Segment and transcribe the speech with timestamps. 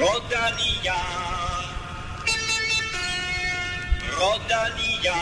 [0.00, 0.98] Rodalia.
[4.20, 5.18] Rodalia.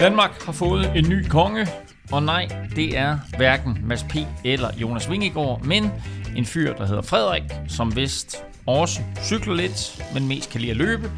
[0.00, 1.66] Danmark har fået en ny konge,
[2.12, 4.16] og nej, det er hverken Mads P.
[4.44, 5.92] eller Jonas Vingegaard, men
[6.38, 10.76] en fyr, der hedder Frederik, som vist også cykler lidt, men mest kan lide at
[10.76, 11.12] løbe,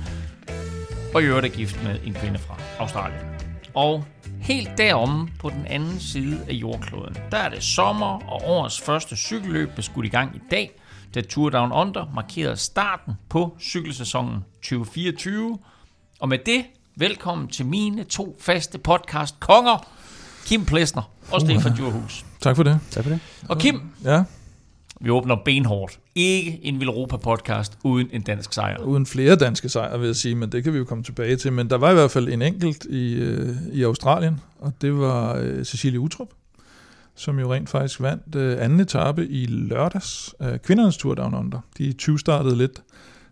[1.15, 3.21] og i øvrigt er gift med en kvinde fra Australien.
[3.75, 4.05] Og
[4.41, 9.17] helt deromme på den anden side af jordkloden, der er det sommer, og årets første
[9.17, 10.81] cykelløb blev skudt i gang i dag,
[11.15, 15.59] da Tour Down Under markerede starten på cykelsæsonen 2024.
[16.21, 16.65] Og med det,
[16.97, 19.87] velkommen til mine to faste podcast konger,
[20.47, 22.25] Kim Plesner og Stefan Djurhus.
[22.41, 22.81] Tak for det.
[22.91, 23.21] Tak for det.
[23.49, 24.25] Og Kim, Ja,
[25.01, 26.01] vi åbner benhårdt.
[26.15, 28.79] Ikke en Europa podcast uden en dansk sejr.
[28.79, 31.53] uden flere danske sejre, vil jeg sige, men det kan vi jo komme tilbage til.
[31.53, 35.37] Men der var i hvert fald en enkelt i, øh, i Australien, og det var
[35.37, 36.29] øh, Cecilie Utrup,
[37.15, 41.61] som jo rent faktisk vandt øh, anden etape i lørdags af kvindernes Tour Down Under.
[41.79, 42.83] De 20 startede lidt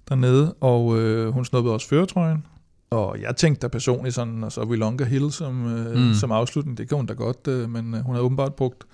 [0.09, 2.45] dernede, og øh, hun snuppede også føretrøjen.
[2.91, 6.15] Og jeg tænkte da personligt sådan, og så Willonga Hill som, øh, mm.
[6.15, 8.85] som afslutning, det kan hun da godt, øh, men øh, hun har åbenbart brugt,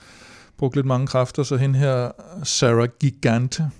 [0.58, 2.10] brugt lidt mange kræfter, så hende her,
[2.44, 3.70] Sarah Gigante,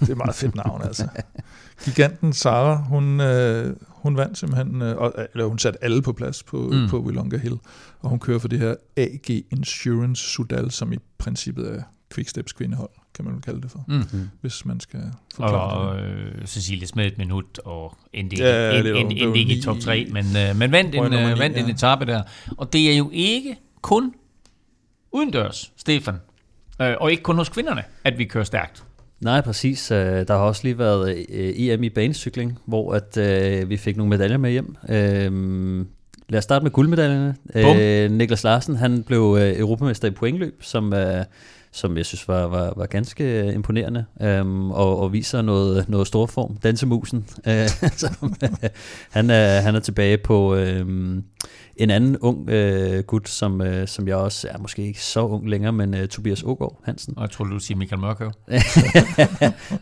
[0.00, 1.08] det er et meget fedt navn altså.
[1.84, 6.42] Giganten Sarah, hun, øh, hun vandt simpelthen, øh, og, eller hun satte alle på plads
[6.42, 6.88] på, Mm.
[6.88, 7.54] på Willonga Hill,
[8.00, 11.82] og hun kører for det her AG Insurance Sudal, som i princippet er
[12.14, 14.28] Quicksteps kvindehold, kan man vel kalde det for, Mm.
[14.40, 15.00] hvis man skal
[15.34, 16.04] forklare det.
[16.04, 19.54] Og øh, Cecilie smed et minut og endte ikke, Ja, endte, det var endte ikke
[19.56, 21.72] i top 3, men, øh, men vandt, en, øh, vandt en ja.
[21.72, 22.22] etape der.
[22.56, 24.12] Og det er jo ikke kun
[25.16, 26.14] udendørs, Stefan,
[26.82, 28.84] øh, og ikke kun hos kvinderne, at vi kører stærkt.
[29.20, 29.90] Nej, præcis.
[29.90, 33.96] Øh, Der har også lige været øh, EM i banecykling, hvor at, øh, vi fik
[33.96, 34.76] nogle medaljer med hjem.
[34.88, 35.86] Øh,
[36.28, 37.34] lad os starte med guldmedaljerne.
[37.52, 37.76] Bum.
[37.76, 41.24] Øh, Niklas Larsen, han blev øh, europamester i pointløb, som, øh,
[41.72, 46.06] som jeg synes var, var, var ganske øh, imponerende, øhm, og, og viser noget, noget
[46.06, 46.56] stor form.
[46.56, 47.26] Dansemusen.
[47.48, 47.68] Øh,
[48.02, 48.68] som, øh,
[49.10, 51.24] han, er, han er tilbage på øhm,
[51.76, 55.48] en anden ung øh, gut, som, øh, som jeg også er måske ikke så ung
[55.48, 57.14] længere, men øh, Tobias Ågaard Hansen.
[57.16, 58.30] Og jeg tror, du ville sige Michael Mørkøv.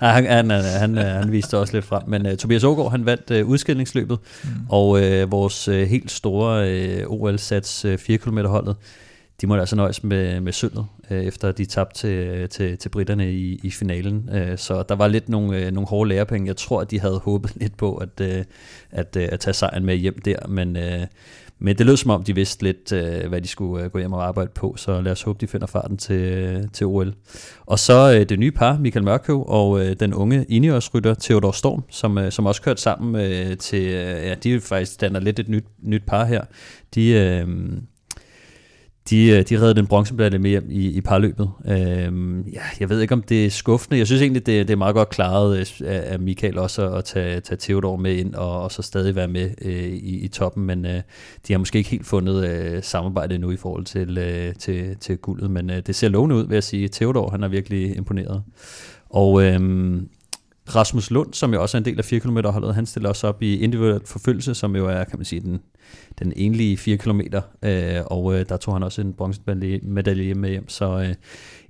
[0.00, 2.02] Han, han, han, han, han viste også lidt frem.
[2.06, 4.50] Men uh, Tobias Ågaard, han vandt uh, udskillingsløbet, mm.
[4.68, 8.76] og uh, vores uh, helt store uh, OL-sats uh, 4 km holdet,
[9.40, 13.32] de måtte altså nøjes med, med sølvet, uh, efter de tabte til, til, til britterne
[13.32, 14.28] i, i finalen.
[14.32, 16.48] Uh, så der var lidt nogle, uh, nogle hårde lærepenge.
[16.48, 18.44] Jeg tror, at de havde håbet lidt på at, uh,
[18.90, 20.76] at, uh, at tage sejren med hjem der, men...
[20.76, 21.06] Uh,
[21.64, 24.12] men det lød som om, de vidste lidt, øh, hvad de skulle øh, gå hjem
[24.12, 27.14] og arbejde på, så lad os håbe, de finder farten til, øh, til OL.
[27.66, 31.84] Og så øh, det nye par, Michael Mørkøv og øh, den unge Ineos-rytter Theodor Storm,
[31.90, 35.48] som, øh, som også kørte sammen øh, til, øh, ja, de faktisk danner lidt et
[35.48, 36.44] nyt, nyt par her.
[36.94, 37.48] De, øh,
[39.10, 41.50] de, øh, de redde den bronzemedalje med hjem i, i parløbet.
[41.68, 43.98] Øhm, ja, jeg ved ikke, om det er skuffende.
[43.98, 47.04] Jeg synes egentlig, det, det er meget godt klaret øh, af af Michael også at
[47.04, 50.66] tage, tage Theodor med ind og, og så stadig være med øh, i, i toppen,
[50.66, 51.02] men øh,
[51.48, 55.18] de har måske ikke helt fundet øh, samarbejde nu i forhold til, øh, til, til
[55.18, 56.88] guldet, men øh, det ser lovende ud, vil jeg sige.
[56.88, 58.42] Theodor, han er virkelig imponeret.
[59.10, 60.08] Og øhm,
[60.68, 63.26] Rasmus Lund, som jo også er en del af 4 km holdet, han stiller også
[63.26, 65.60] op i individuel forfølgelse, som jo er, kan man sige, den,
[66.18, 67.20] den enlige 4 km,
[67.62, 71.14] øh, og øh, der tog han også en bronzemedalje med hjem, så øh,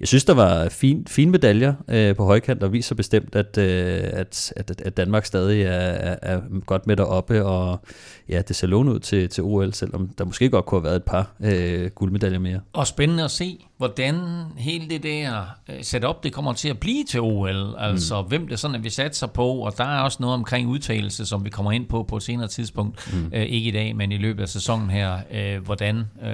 [0.01, 4.01] jeg synes, der var fin, fine medaljer øh, på højkant, og viser bestemt, at, øh,
[4.03, 7.81] at, at, at Danmark stadig er, er, er godt med deroppe, og
[8.29, 10.97] ja, det ser lovende ud til, til OL, selvom der måske godt kunne have været
[10.97, 12.61] et par øh, guldmedaljer mere.
[12.73, 14.15] Og spændende at se, hvordan
[14.57, 17.75] hele det der øh, setup, det kommer til at blive til OL.
[17.79, 18.29] Altså, mm.
[18.29, 21.45] hvem det sådan, at vi satser på, og der er også noget omkring udtalelse, som
[21.45, 23.13] vi kommer ind på på et senere tidspunkt.
[23.13, 23.31] Mm.
[23.35, 25.19] Øh, ikke i dag, men i løbet af sæsonen her.
[25.33, 26.33] Øh, hvordan, øh,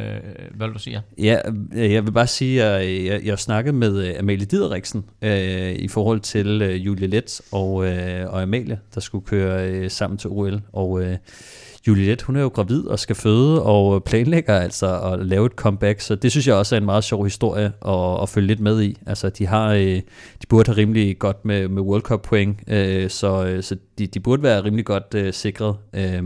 [0.55, 1.03] hvad vil du sige?
[1.19, 1.39] Ja,
[1.75, 5.73] øh, jeg vil bare sige, at jeg, jeg, jeg snakket med øh, Amalie Dideriksen øh,
[5.73, 10.19] i forhold til øh, Julie Let og, øh, og Amalie, der skulle køre øh, sammen
[10.19, 10.61] til OL.
[10.73, 11.17] Og øh,
[11.89, 15.53] Julie Let, hun er jo gravid og skal føde og planlægger altså at lave et
[15.53, 18.61] comeback, så det synes jeg også er en meget sjov historie at, at følge lidt
[18.61, 18.99] med i.
[19.07, 20.01] Altså, de har, øh,
[20.43, 24.07] de burde have rimelig godt med, med World Cup point, øh, så, øh, så de,
[24.07, 25.77] de burde være rimelig godt øh, sikret.
[25.93, 26.23] Øh,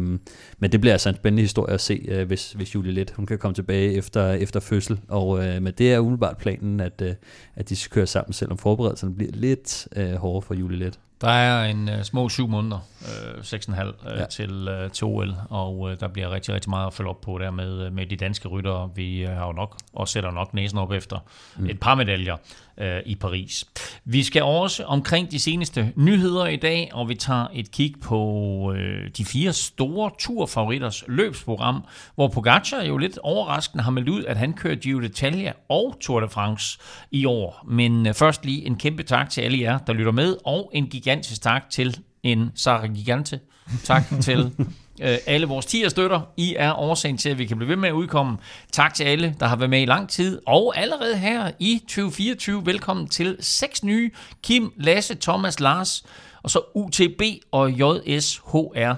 [0.58, 3.26] men det bliver altså en spændende historie at se, øh, hvis, hvis Julie Let, hun
[3.26, 5.00] kan komme tilbage efter, efter fødsel.
[5.08, 7.14] Og øh, men det er umiddelbart planen, at, øh,
[7.56, 10.98] at de skal køre sammen, selvom forberedelserne bliver lidt øh, hårdere for Julie Let.
[11.20, 14.24] Der er en uh, små syv måneder, uh, 6,5 uh, Ja.
[14.26, 17.50] til, til OL, og uh, der bliver rigtig, rigtig meget at følge op på der
[17.50, 18.90] med, med de danske ryttere.
[18.94, 21.18] Vi uh, har jo nok, og sætter nok næsen op efter
[21.56, 21.66] mm.
[21.66, 22.36] et par medaljer
[22.78, 23.64] øh, i Paris.
[24.04, 28.72] Vi skal også omkring de seneste nyheder i dag, og vi tager et kig på
[28.76, 31.84] øh, de fire store turfavoritters løbsprogram,
[32.14, 36.20] hvor Pogacar jo lidt overraskende har meldt ud, at han kører Giro d'Italia og Tour
[36.20, 36.78] de France
[37.10, 37.64] i år.
[37.68, 40.86] Men øh, først lige en kæmpe tak til alle jer, der lytter med, og en
[40.86, 43.40] gigantisk tak til en Sarah Gigante.
[43.84, 44.52] Tak til
[45.02, 46.20] øh, alle vores 10 støtter.
[46.36, 48.38] I er årsagen til, at vi kan blive ved med at udkomme.
[48.72, 50.40] Tak til alle, der har været med i lang tid.
[50.46, 54.10] Og allerede her i 2024, velkommen til seks nye.
[54.42, 56.04] Kim, Lasse, Thomas, Lars,
[56.42, 58.94] og så UTB og JSHR.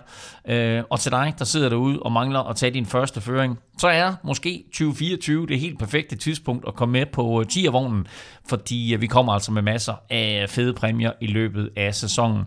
[0.49, 3.89] Øh, og til dig, der sidder derude og mangler at tage din første føring, så
[3.89, 8.07] er måske 2024 det helt perfekte tidspunkt at komme med på øh, tiervognen,
[8.49, 12.45] fordi øh, vi kommer altså med masser af fede præmier i løbet af sæsonen.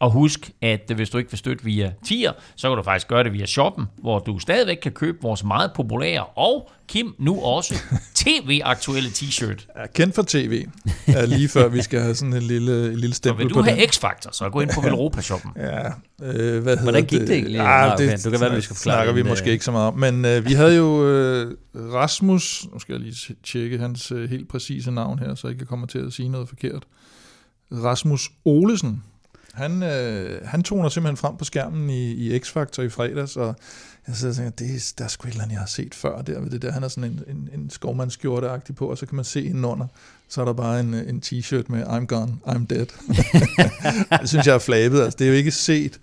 [0.00, 3.24] Og husk, at hvis du ikke vil støtte via tier, så kan du faktisk gøre
[3.24, 7.74] det via shoppen, hvor du stadigvæk kan købe vores meget populære og Kim nu også
[8.14, 9.80] tv-aktuelle t-shirt.
[9.80, 10.66] Ja, kendt for tv.
[11.08, 13.76] Ja, lige før vi skal have sådan en lille, en lille stempel på vil du
[13.76, 15.50] have X-Factor, så gå ind på Velropa-shoppen.
[15.56, 15.86] ja,
[16.22, 17.54] øh, hvad Hvordan gik det egentlig?
[17.54, 18.18] Ja, det, okay.
[18.24, 19.98] Du kan være, vi skal forklare snakker vi måske ikke så meget om.
[19.98, 24.48] Men øh, vi havde jo øh, Rasmus, nu skal jeg lige tjekke hans øh, helt
[24.48, 26.82] præcise navn her, så jeg ikke kommer til at sige noget forkert.
[27.72, 29.02] Rasmus Olesen,
[29.54, 33.56] han, øh, han toner simpelthen frem på skærmen i, i X-Factor i fredags, og
[34.06, 35.94] jeg sidder og tænker, det er, der er sgu et eller andet, jeg har set
[35.94, 36.72] før der ved det der.
[36.72, 39.86] Han har sådan en, en, en skovmandskjorte på, og så kan man se indenunder,
[40.28, 42.86] så er der bare en, en t-shirt med I'm gone, I'm dead.
[44.20, 45.02] det synes jeg er flabet.
[45.02, 46.00] Altså, det er jo ikke set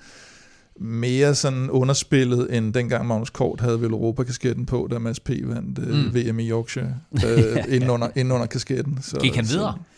[0.79, 5.29] mere sådan underspillet, end dengang Magnus Kort havde vel Europa-kasketten på, da Mads P.
[5.29, 6.15] vandt øh, mm.
[6.15, 6.95] VM i Yorkshire,
[7.25, 8.99] øh, inden, under, inden under kasketten.
[9.01, 9.73] Så, Gik han videre?
[9.77, 9.96] Så,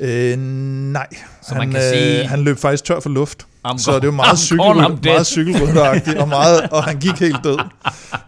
[0.00, 1.06] Øh, nej,
[1.42, 3.46] så han, man kan øh, sige, han løb faktisk tør for luft.
[3.66, 7.58] I'm så det var meget, cykel, meget cykelrytteragtigt, og, meget, og han gik helt død.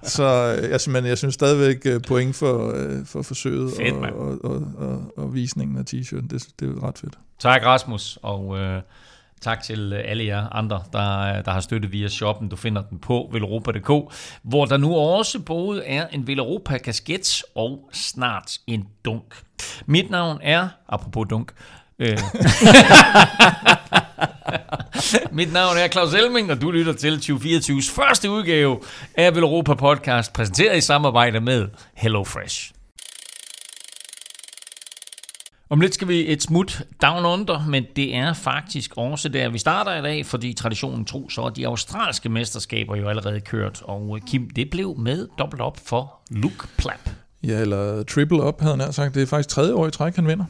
[0.02, 0.24] Så
[0.72, 4.62] altså, men jeg synes stadigvæk øh, point for, øh, for forsøget fedt, og, og, og,
[4.78, 6.28] og, og visningen af t-shirten.
[6.28, 7.14] Det, det er ret fedt.
[7.38, 8.82] Tak Rasmus, og øh,
[9.46, 12.48] tak til øh, alle jer andre, der, øh, der har støttet via shoppen.
[12.48, 18.58] Du finder den på velropa.dk, hvor der nu også både er en Velropa-kasket og snart
[18.66, 19.34] en dunk.
[19.86, 21.52] Mit navn er, apropos dunk,
[21.98, 22.18] øh,
[25.32, 28.80] Mit navn er Claus Elming, og du lytter til 2024's første udgave
[29.14, 32.75] af Velropa Podcast, præsenteret i samarbejde med HelloFresh.
[35.68, 39.58] Om lidt skal vi et smut down under, men det er faktisk også der, vi
[39.58, 44.16] starter i dag, fordi traditionen tro, så er de australske mesterskaber jo allerede kørt, og
[44.16, 47.10] øh, Kim, det blev med dobbelt op for Luke Plapp.
[47.42, 49.14] Ja, eller triple op, havde han sagt.
[49.14, 50.44] Det er faktisk tredje år i træk, han vinder.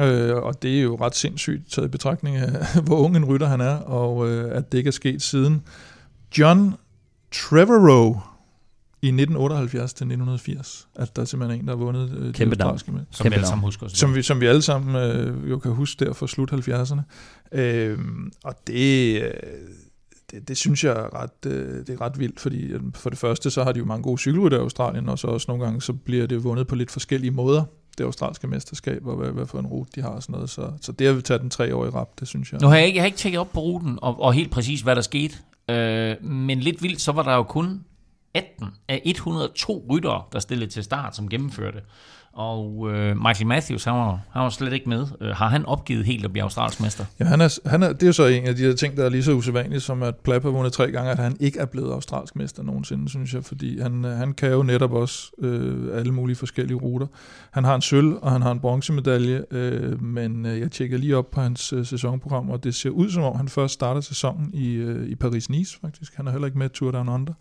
[0.00, 2.50] Øh, og det er jo ret sindssygt taget i betragtning af,
[2.86, 5.62] hvor ung en rytter han er, og øh, at det ikke er sket siden
[6.38, 6.74] John
[7.32, 8.20] Trevorrow
[9.02, 12.62] i 1978 til 1980, at der er simpelthen en, der har vundet øh, Kæmpe det
[12.62, 13.00] australske med.
[13.10, 13.88] Som Kæmpe vi alle sammen husker.
[13.88, 17.00] Som vi, som vi alle sammen øh, jo kan huske der fra slut 70'erne.
[17.58, 17.98] Øh,
[18.44, 19.30] og det, øh,
[20.30, 23.18] det, det synes jeg er ret, øh, det er ret vildt, fordi øh, for det
[23.18, 25.82] første, så har de jo mange gode cykelrytter i Australien, og så også nogle gange,
[25.82, 27.64] så bliver det vundet på lidt forskellige måder,
[27.98, 30.50] det australske mesterskab, og hvad, hvad for en rute de har og sådan noget.
[30.50, 32.60] Så, så det har vi taget den tre år i rap, det synes jeg.
[32.60, 34.80] Nu har jeg ikke, jeg har ikke tjekket op på ruten, og, og helt præcis,
[34.80, 35.34] hvad der skete.
[35.70, 37.84] Øh, men lidt vildt, så var der jo kun
[38.38, 41.80] 18 af 102 ryttere, der stillede til start, som gennemførte.
[42.38, 45.06] Og øh, Michael Matthews, han var, han var slet ikke med.
[45.20, 47.04] Øh, har han opgivet helt at blive australsk mester?
[47.20, 49.04] Ja, han er, han er, det er jo så en af de der ting, der
[49.04, 51.66] er lige så usædvanligt, som at Plapp har vundet tre gange, at han ikke er
[51.66, 55.98] blevet australsk mester nogensinde, synes jeg, fordi han, øh, han kan jo netop også øh,
[55.98, 57.06] alle mulige forskellige ruter.
[57.50, 61.16] Han har en sølv, og han har en bronzemedalje, øh, men øh, jeg tjekker lige
[61.16, 64.50] op på hans øh, sæsonprogram, og det ser ud som om, han først starter sæsonen
[64.54, 66.16] i, øh, i Paris-Nice, faktisk.
[66.16, 67.32] Han er heller ikke med Tour Down Under.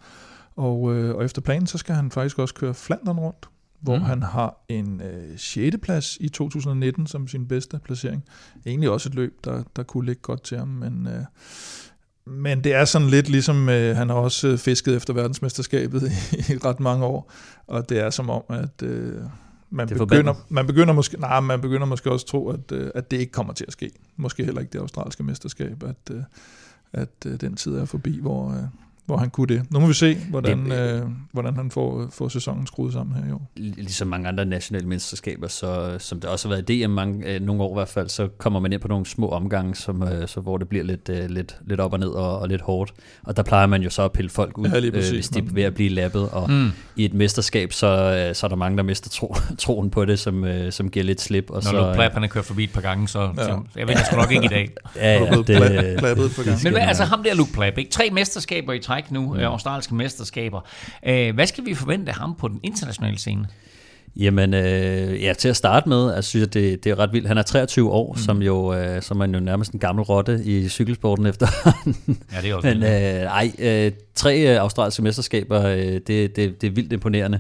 [0.58, 3.50] Og, øh, og efter planen, så skal han faktisk også køre Flandern rundt,
[3.80, 4.04] hvor mm.
[4.04, 5.78] han har en øh, 6.
[5.82, 8.24] plads i 2019 som sin bedste placering.
[8.66, 11.24] Egentlig også et løb, der, der kunne ligge godt til ham, men, øh,
[12.26, 16.54] men det er sådan lidt ligesom, øh, han har også øh, fisket efter verdensmesterskabet i,
[16.54, 17.32] i ret mange år,
[17.68, 18.82] og det er som om, at...
[18.84, 19.22] Øh,
[19.70, 23.12] man begynder, man begynder måske, nej, man begynder måske også at tro, at, øh, at
[23.12, 23.92] det ikke kommer til at ske.
[24.16, 26.24] Måske heller ikke det australske mesterskab, at, øh,
[26.94, 28.70] at den tid er forbi, hvor,
[29.08, 29.72] hvor han kunne det.
[29.72, 33.30] Nu må vi se, hvordan, det, øh, hvordan han får, får sæsonen skruet sammen her
[33.30, 33.52] i år.
[33.56, 37.42] Ligesom mange andre nationale mesterskaber, så, som det også har været i DM mange, øh,
[37.42, 40.28] nogle år i hvert fald, så kommer man ind på nogle små omgange, som, øh,
[40.28, 42.94] så, hvor det bliver lidt, øh, lidt, lidt op og ned og, og lidt hårdt.
[43.24, 45.44] Og der plejer man jo så at pille folk ud, ja, øh, hvis de er
[45.52, 46.30] ved at blive lappet.
[46.30, 46.72] Og mm.
[46.96, 50.20] i et mesterskab, så, øh, så er der mange, der mister tro, troen på det,
[50.20, 51.50] som, øh, som giver lidt slip.
[51.50, 53.44] Og Når så, Luke Plapp, han har kørt forbi et par gange, så, ja.
[53.44, 54.70] så jeg ved jeg sgu nok ikke i dag.
[54.96, 57.92] ja, ja, det, det, Men altså ham der Luke Plapp, ikke?
[57.92, 59.40] tre mesterskaber i træk nu, mm.
[59.40, 60.62] australske mesterskaber.
[61.08, 63.48] Øh, hvad skal vi forvente af ham på den internationale scene?
[64.16, 67.28] Jamen, øh, ja, til at starte med, altså, synes jeg, det, det er ret vildt.
[67.28, 68.20] Han er 23 år, mm.
[68.20, 71.48] som jo øh, som er jo nærmest en gammel rotte i cykelsporten efter.
[72.34, 76.62] Ja, det er også Men øh, ej, øh, tre øh, australske mesterskaber, øh, det, det,
[76.62, 77.40] det er vildt imponerende.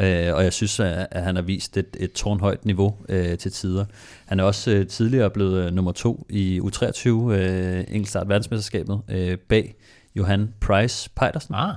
[0.00, 3.52] Øh, og jeg synes, at, at han har vist et, et tårnhøjt niveau øh, til
[3.52, 3.84] tider.
[4.26, 9.38] Han er også øh, tidligere blevet øh, nummer to i U23 øh, enkeltstart verdensmesterskabet øh,
[9.48, 9.74] bag
[10.18, 11.54] Johan Price Pejdersen.
[11.54, 11.74] Ah,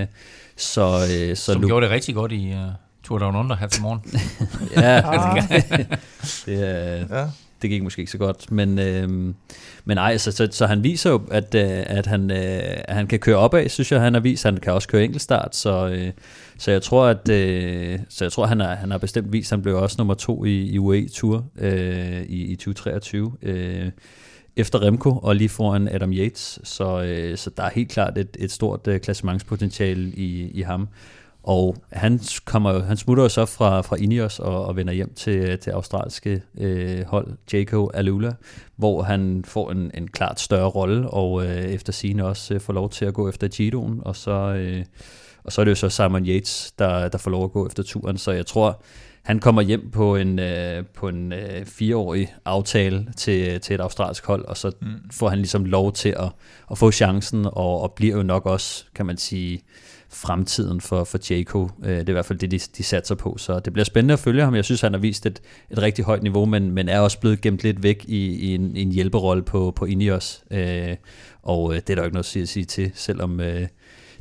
[0.00, 0.06] Øh,
[0.56, 0.80] så,
[1.20, 2.58] øh, så som Lu- gjorde det rigtig godt i uh,
[3.04, 4.00] Tour Down Under her til morgen.
[4.82, 5.42] Ja, Ah.
[6.46, 7.26] det, er, Ja.
[7.62, 9.08] det gik måske ikke så godt, men, øh,
[9.84, 13.18] men ej, så, så, så han viser jo, at, øh, at, han, øh, han kan
[13.18, 14.44] køre opad, synes jeg, han har vist.
[14.44, 16.10] Han kan også køre enkeltstart, så, øh,
[16.58, 19.62] så jeg tror, at øh, så jeg tror, han har, han har bestemt vist, han
[19.62, 23.32] blev også nummer to i, i UAE Tour øh, i, i 2023.
[23.42, 23.90] Øh,
[24.56, 28.36] efter Remco og lige foran Adam Yates, så, øh, så der er helt klart et,
[28.38, 30.88] et stort øh, klassementspotentiale i, i ham.
[31.42, 35.58] Og han, kommer, han smutter jo så fra, fra Ineos og, og vender hjem til
[35.58, 38.32] til australske øh, hold, Jaco Alula,
[38.76, 42.72] hvor han får en, en klart større rolle, og øh, efter sine også øh, får
[42.72, 44.84] lov til at gå efter Gidoen, og så, øh,
[45.44, 47.82] og så er det jo så Simon Yates, der, der får lov at gå efter
[47.82, 48.82] turen, så jeg tror,
[49.24, 54.26] han kommer hjem på en, øh, på en øh, fireårig aftale til, til et australsk
[54.26, 54.88] hold, og så mm.
[55.12, 56.28] får han ligesom lov til at,
[56.70, 59.62] at få chancen, og, og bliver jo nok også, kan man sige,
[60.08, 61.68] fremtiden for, for Jaco.
[61.84, 63.36] Øh, Det er i hvert fald det, de, de satser på.
[63.38, 64.54] Så det bliver spændende at følge ham.
[64.54, 67.40] Jeg synes, han har vist et, et rigtig højt niveau, men, men er også blevet
[67.40, 70.44] gemt lidt væk i, i, en, i en hjælperolle på, på Ineos.
[70.50, 70.96] Øh,
[71.42, 73.66] Og øh, det er der jo ikke noget at sige, at sige til, selvom øh,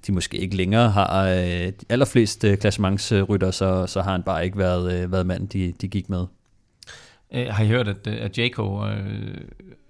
[0.08, 4.46] de måske ikke længere har øh, de allerflest øh, klassementsrytter, så, så har han bare
[4.46, 6.26] ikke været, øh, været manden, de, de gik med.
[7.34, 9.42] Øh, har I hørt, at, øh, at Jaco øh,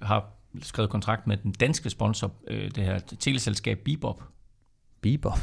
[0.02, 0.30] har
[0.62, 4.24] skrevet kontrakt med den danske sponsor, øh, det her teleselskab Bebop?
[5.02, 5.40] Bieber.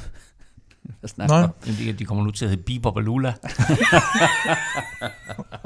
[1.01, 1.49] Hvad snakker Nej.
[1.67, 3.33] Jamen, De, de kommer nu til at hedde Bebop og Lula.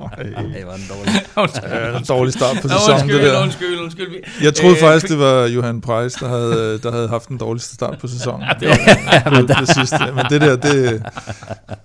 [0.09, 1.15] Ej, var den dårlig.
[1.93, 3.43] Ja, en dårlig start på sæsonen, det undskyld, der.
[3.43, 4.11] undskyld, undskyld.
[4.11, 7.39] Vi- Jeg troede Øh, faktisk, det var Johan Price, der havde, der havde haft den
[7.39, 8.43] dårligste start på sæsonen.
[8.49, 9.99] Ja, det var, det, det sidste.
[10.15, 11.03] Men det der, det,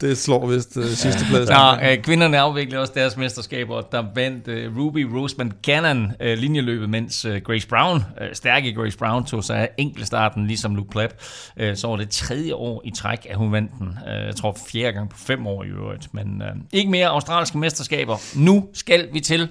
[0.02, 1.50] det slår vist uh, sidste plads.
[1.50, 3.82] Nå, øh, kvinderne afviklede også deres mesterskaber.
[3.82, 8.98] Der vandt øh, Ruby Roseman Gannon øh, linjeløbet, mens øh, Grace Brown, øh, stærke Grace
[8.98, 11.14] Brown, tog sig af enkeltstarten, ligesom Luke Clapp.
[11.58, 13.88] Øh, så var det tredje år i træk, at hun vandt den.
[14.08, 16.14] Øh, jeg tror fjerde gang på fem år i øvrigt.
[16.14, 18.18] Men øh, ikke mere australske mesterskaber.
[18.36, 19.50] Nu skal vi til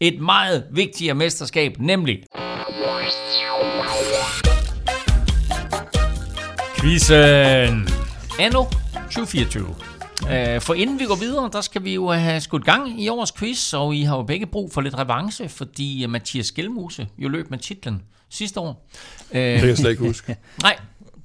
[0.00, 2.18] et meget vigtigere mesterskab, nemlig
[6.80, 7.88] Quizzen!
[8.40, 8.64] Anno
[9.10, 9.66] 2024.
[10.30, 13.32] Øh, For inden vi går videre, der skal vi jo have skudt gang i årets
[13.32, 17.28] quiz, og I har jo begge brug for lidt revanche, fordi øh, Mathias Gjelmose jo
[17.28, 18.88] løb med titlen sidste år.
[19.32, 20.36] Øh, Det kan jeg slet ikke huske.
[20.62, 20.76] Nej,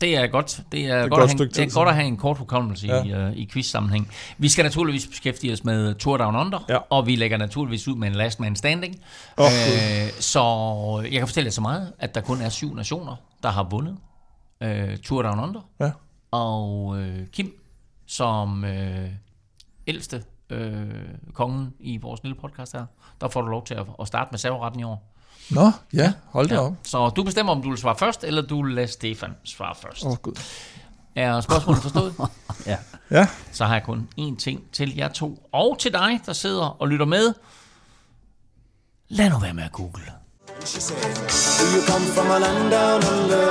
[0.03, 0.62] det er godt.
[0.72, 2.88] Det er, et godt, godt at have, det er godt at have en kort hukommelse
[2.88, 3.03] ja.
[3.03, 4.12] I, uh, i quiz-sammenhæng.
[4.38, 6.77] Vi skal naturligvis beskæftige os med Tour Down Under, Ja.
[6.89, 8.95] og vi lægger naturligvis ud med en last man standing.
[9.38, 10.41] Åh, øh, så
[11.03, 13.98] jeg kan fortælle jer så meget, at der kun er syv nationer, der har vundet
[14.65, 15.62] uh, Tour Down Under.
[15.79, 15.91] Ja.
[16.31, 17.00] Og uh,
[17.31, 17.53] Kim,
[18.07, 18.69] som uh,
[19.88, 20.60] ældste uh,
[21.33, 22.86] kongen i vores lille podcast her,
[23.22, 25.12] der får du lov til at, at starte med serveretten i år.
[25.50, 26.74] Nå, ja, hold da op.
[26.84, 30.04] Så du bestemmer, om du vil svare først, eller du vil lade Stefan svare først.
[30.06, 30.40] Åh, oh, gud.
[31.16, 32.14] Er spørgsmålet forstået?
[32.66, 32.78] Ja.
[33.12, 36.82] Ja, Så har jeg kun én ting til jer to, og til dig, der sidder
[36.82, 37.34] og lytter med.
[39.10, 40.04] Lad nu være med at google.
[40.66, 40.98] She said,
[41.60, 43.48] Do you come from a land down under?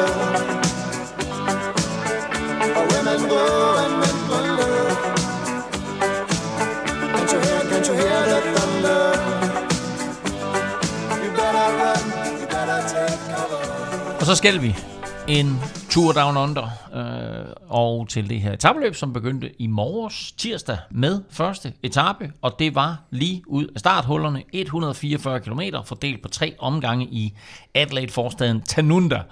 [2.75, 3.43] Where women go
[3.85, 4.12] and men
[14.23, 14.75] Og så skal vi
[15.29, 15.57] en
[15.91, 21.21] tur Down Under, øh, og til det her etabeløb, som begyndte i morges tirsdag med
[21.31, 27.05] første etape, og det var lige ud af starthullerne, 144 km fordelt på tre omgange
[27.05, 27.35] i
[27.75, 29.23] Adelaide-forstaden Tanunda.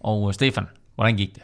[0.00, 1.42] Og øh, Stefan, hvordan gik det?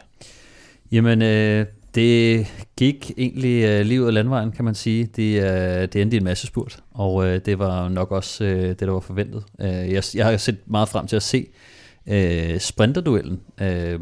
[0.91, 5.05] Jamen, øh, det gik egentlig øh, lige ud af landvejen, kan man sige.
[5.05, 8.69] Det, øh, det endte i en masse spurt, og øh, det var nok også øh,
[8.69, 9.43] det, der var forventet.
[9.59, 11.76] Øh, jeg, jeg har set meget frem til at se øh,
[12.59, 13.99] sprinterduellen, øh,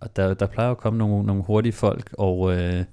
[0.00, 2.84] og der, der plejer at komme nogle, nogle hurtige folk, og, øh,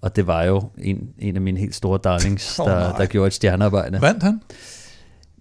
[0.00, 3.26] og det var jo en, en af mine helt store darlings, Åh, der, der gjorde
[3.26, 4.00] et stjernearbejde.
[4.00, 4.40] vandt han?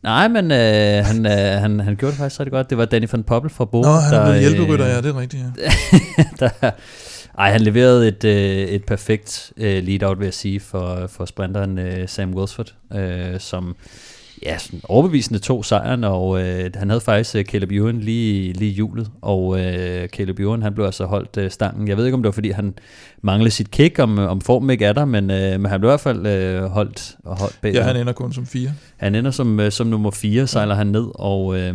[0.03, 2.69] Nej, men øh, han, øh, han, han gjorde det faktisk rigtig godt.
[2.69, 3.81] Det var Danny van Poppel fra Bo.
[3.81, 5.71] Nå, han er blevet øh, hjælperytter, ja, det er rigtigt, ja.
[6.39, 6.71] der,
[7.37, 11.79] ej, han leverede et, øh, et perfekt øh, lead-out, vil jeg sige, for, for sprinteren
[11.79, 13.75] øh, Sam Wilsford, øh, som
[14.43, 18.71] ja, sådan overbevisende to sejren, og øh, han havde faktisk øh, Caleb Ewan lige, lige
[18.71, 21.87] i hjulet, og øh, Caleb Ewan, han blev altså holdt øh, stangen.
[21.87, 22.73] Jeg ved ikke, om det var, fordi han
[23.21, 25.91] manglede sit kick, om, om formen ikke er der, men, øh, men han blev i
[25.91, 27.73] hvert fald øh, holdt, holdt bag.
[27.73, 28.73] Ja, han ender kun som fire.
[28.97, 31.73] Han ender som, øh, som nummer 4, sejler han ned, og øh,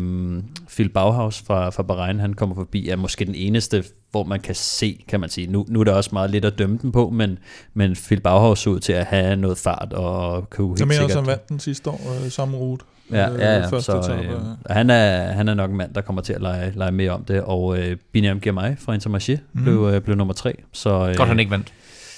[0.69, 4.55] Phil Bauhaus fra, fra Bahrain, han kommer forbi, er måske den eneste, hvor man kan
[4.55, 5.47] se, kan man sige.
[5.47, 7.39] Nu, nu er der også meget lidt at dømme den på, men,
[7.75, 11.01] men Phil Bauhaus så ud til at have noget fart og kunne helt Jeg mener,
[11.01, 11.13] sikkert...
[11.13, 12.85] som vandt den sidste år, øh, samme rute.
[13.11, 13.67] Ja, Øh, ja, ja.
[13.67, 14.23] første Så, etape.
[14.23, 17.11] øh, han, er, han er nok en mand, der kommer til at lege, lege mere
[17.11, 19.63] om det, og øh, Biniam Girmay fra Intermarché Mhm.
[19.65, 20.55] blev, øh, blev nummer tre.
[20.73, 21.73] Så, øh, Godt, han ikke vandt.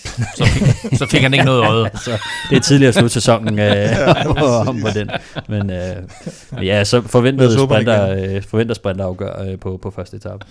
[0.06, 1.90] Så fik, så fik han ikke noget øje.
[2.04, 2.10] så
[2.50, 3.88] det er tidligere slut sæsonen øh,
[4.68, 5.10] om på den.
[5.48, 5.96] Men øh,
[6.66, 10.44] ja, så forventede sprinter, øh, forventer sprinter afgør øh, på, på første etape.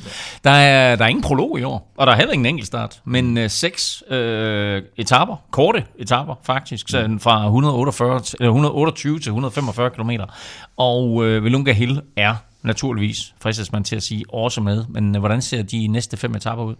[0.44, 3.38] Der er, der er ingen prolog i år, og der er heller ingen enkeltstart, men
[3.38, 9.90] øh, seks øh, etaper, korte etaper faktisk, så fra 148, til- øh, 128 til 145
[9.90, 10.12] km.
[10.78, 14.86] Og øh, Velunga Hill er naturligvis, fristes man til at sige, også med.
[14.90, 16.76] Men øh, hvordan ser de næste fem etaper ud?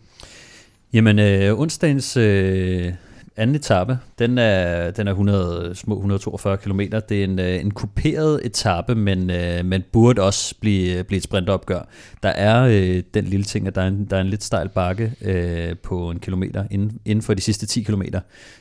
[0.94, 2.94] Jamen, øh, onsdagens øh,
[3.38, 6.80] anden etape, den er, den er 100, små 142 km.
[6.80, 11.24] Det er en, øh, en kuperet etape, men, øh, men burde også blive, blive et
[11.24, 11.88] sprintopgør.
[12.24, 14.70] Der er øh, den lille ting, at der er en, der er en lidt stejl
[14.70, 18.02] bakke øh, på en kilometer inden, inden for de sidste 10 km.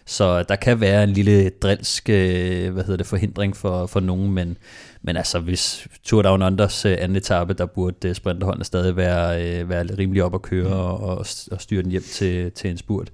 [0.06, 4.32] Så der kan være en lille drilsk øh, hvad hedder det, forhindring for, for nogen,
[4.32, 4.56] men,
[5.06, 9.44] men altså hvis Tour Down Unders øh, anden etape, der burde øh, sprinterholdene stadig være,
[9.44, 12.78] øh, være rimelig op at køre og, og, og styre den hjem til, til en
[12.78, 13.10] spurt.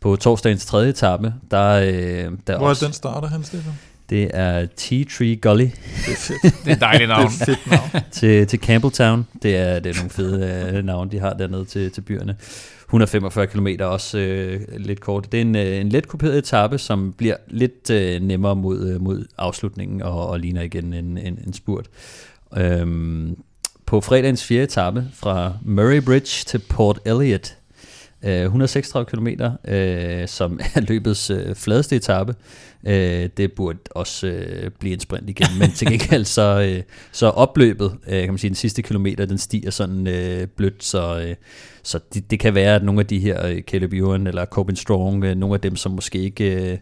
[0.00, 3.72] På torsdagens tredje etape, der, øh, der Hvor er også, den starter, han, Stefan?
[4.10, 6.42] Det er Tea Tree Gully Det er fedt.
[6.64, 7.30] Det er et dejligt det er navn.
[7.30, 8.04] fedt navn.
[8.12, 9.26] til, til Campbelltown.
[9.42, 12.36] Det er, det er nogle fede øh, navne, de har dernede til, til byerne.
[12.88, 15.32] 145 km også øh, lidt kort.
[15.32, 19.02] Det er en, øh, en let kuperet etape, som bliver lidt øh, nemmere mod, øh,
[19.02, 21.86] mod afslutningen og, og ligner igen en, en, en spurt.
[22.56, 23.36] Øhm,
[23.86, 27.54] på fredagens fjerde etape fra Murray Bridge til Port Elliot,
[28.24, 29.28] øh, 136 km,
[29.68, 32.34] øh, som er løbets øh, fladeste etape.
[32.86, 36.82] Øh, det burde også øh, blive en sprint igen, men til gengæld så, øh,
[37.12, 41.20] så opløbet, øh, kan man sige, den sidste kilometer, den stiger sådan øh, blødt, så,
[41.20, 41.34] øh,
[41.82, 44.76] så det, det kan være, at nogle af de her, øh, Caleb Ewan eller Corbin
[44.76, 46.78] Strong, øh, nogle af dem, som måske ikke øh,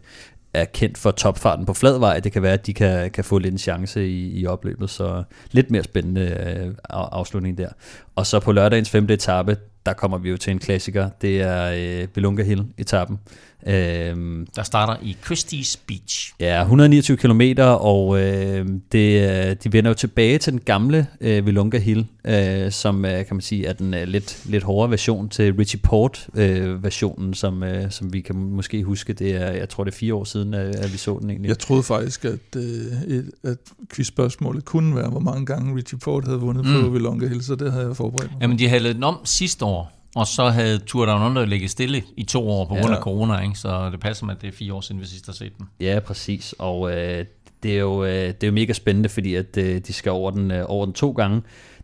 [0.55, 3.39] er kendt for topfarten på flad vej, det kan være, at de kan, kan få
[3.39, 5.23] lidt en chance i, i opløbet, så
[5.53, 7.69] lidt mere spændende øh, afslutning der.
[8.15, 12.01] Og så på lørdagens femte etape, der kommer vi jo til en klassiker, det er
[12.03, 13.19] øh, Belunga Hill-etappen.
[13.67, 14.17] Øh,
[14.57, 16.35] Der starter i Christie's Beach.
[16.41, 21.47] Ja, 129 km, og øh, det, øh, de vender jo tilbage til den gamle øh,
[21.47, 25.29] Vilunga Hill, øh, som øh, kan man sige er den øh, lidt, lidt hårdere version
[25.29, 29.13] til Richie Port øh, versionen, som, øh, som vi kan måske huske.
[29.13, 31.49] Det er, jeg tror det er fire år siden, øh, at vi så den egentlig.
[31.49, 33.57] Jeg troede faktisk, at, øh, et, at
[33.95, 36.83] quizspørgsmålet kunne være, hvor mange gange Richie Port havde vundet mm.
[36.83, 38.41] på Vilonga Hill, så det havde jeg forberedt mig.
[38.43, 41.71] Jamen, de havde lavet den om sidste år, og så havde Tour Down Under ligget
[41.71, 42.97] stille i to år på grund Ja.
[42.97, 43.59] af corona, ikke?
[43.59, 45.67] så det passer med, at det er fire år siden, vi sidst har set den.
[45.81, 46.55] Ja, præcis.
[46.59, 47.25] Og øh,
[47.63, 50.31] det, er jo, øh, det er jo mega spændende, fordi at, øh, de skal over
[50.31, 51.43] den, øh, over den to gange.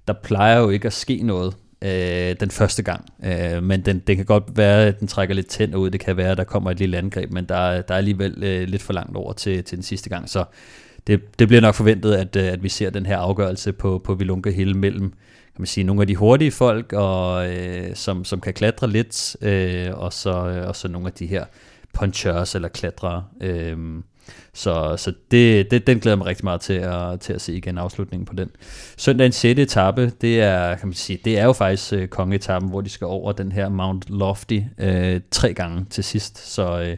[0.08, 3.04] Der plejer jo ikke at ske noget øh, den første gang.
[3.24, 5.90] Øh, men den, det kan godt være, at den trækker lidt tænder ud.
[5.90, 8.42] Det kan være, at der kommer et lille angreb, men der, er- der er alligevel
[8.44, 10.28] øh, lidt for langt over til, til den sidste gang.
[10.30, 10.44] Så
[11.06, 14.14] det, det bliver nok forventet, at, øh, at vi ser den her afgørelse på, på
[14.14, 15.12] Vilunga Hill mellem
[15.54, 19.36] kan man sige, nogle af de hurtige folk, og, øh, som, som kan klatre lidt,
[19.42, 21.44] øh, og, så, øh, og så nogle af de her
[21.92, 23.24] punchers eller klatrere.
[23.40, 24.02] Øh,
[24.54, 27.54] så så det, det, den glæder jeg mig rigtig meget til at, til at se
[27.54, 28.50] igen afslutningen på den.
[28.96, 29.60] Søndagens 6.
[29.60, 33.06] etape, det er, kan man sige, det er jo faktisk øh, kongeetappen, hvor de skal
[33.06, 36.52] over den her Mount Lofty øh, tre gange til sidst.
[36.52, 36.96] Så øh,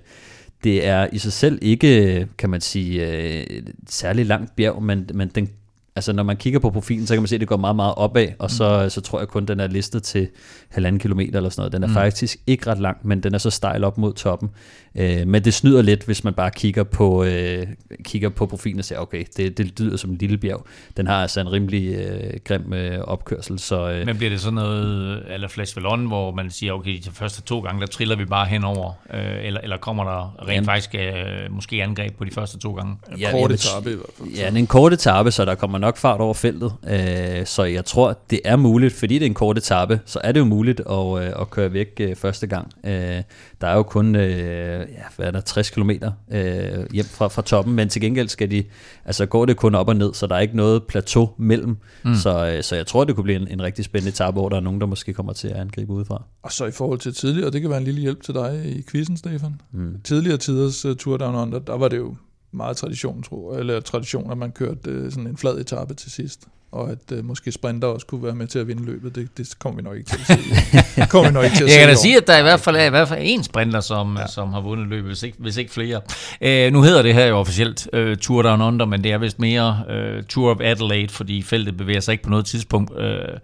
[0.65, 5.11] det er i sig selv ikke, kan man sige, øh, et særlig langt bjerg, men,
[5.15, 5.51] men den,
[5.97, 7.95] altså når man kigger på profilen, så kan man se, at det går meget, meget
[7.95, 10.29] opad, og så, så tror jeg kun, den er listet til
[10.69, 11.73] halvanden kilometer eller sådan noget.
[11.73, 11.95] Den er mm.
[11.95, 14.51] faktisk ikke ret lang, men den er så stejl op mod toppen.
[14.99, 17.67] Øh, men det snyder lidt, hvis man bare kigger på, øh,
[18.05, 20.67] kigger på profilen og siger, okay, det, det lyder som en lille bjerg.
[20.97, 23.91] Den har altså en rimelig øh, grim øh, opkørsel, så...
[23.91, 27.43] Øh, Men bliver det sådan noget, eller Flash Vallon, hvor man siger, okay, de første
[27.43, 30.65] to gange, der triller vi bare henover, øh, eller, eller kommer der rent Jamen.
[30.65, 32.97] faktisk øh, måske angreb på de første to gange?
[33.19, 34.29] Ja, Kort etape i hvert fald.
[34.29, 36.73] Ja, en kort etape, så der kommer nok fart over feltet.
[36.91, 40.33] Øh, så jeg tror, det er muligt, fordi det er en kort etape, så er
[40.33, 42.73] det jo muligt at, øh, at køre væk øh, første gang.
[42.85, 43.23] Øh,
[43.65, 45.91] der er jo kun øh, ja, hvad er der, 60 km
[46.33, 48.65] øh, hjem fra, fra toppen, men til gengæld skal de,
[49.05, 51.77] altså går det kun op og ned, så der er ikke noget plateau mellem.
[52.05, 52.15] Mm.
[52.15, 54.57] Så, øh, så jeg tror, det kunne blive en, en rigtig spændende etape, hvor der
[54.57, 56.23] er nogen, der måske kommer til at angribe udefra.
[56.43, 58.83] Og så i forhold til tidligere, det kan være en lille hjælp til dig i
[58.91, 59.61] quizzen, Stefan.
[59.73, 60.01] Mm.
[60.05, 62.17] Tidligere tiders uh, Tour Down Under, der var det jo
[62.55, 66.49] meget tradition, tror eller tradition, at man kørte øh, sådan en flad etape til sidst
[66.75, 69.15] og at øh, måske sprinter også kunne være med til at vinde løbet.
[69.15, 71.07] Det, det kommer vi nok ikke til at se.
[71.11, 72.61] kommer vi nok ikke til at Jeg se kan da sige, at der i hvert
[72.61, 74.27] fald er i hvert fald én sprinter, som, ja.
[74.27, 76.01] som har vundet løbet, hvis ikke, hvis ikke flere.
[76.41, 79.39] Øh, nu hedder det her jo officielt øh, Tour Down Under, men det er vist
[79.39, 83.39] mere øh, Tour of Adelaide, fordi feltet bevæger sig ikke på noget tidspunkt øh,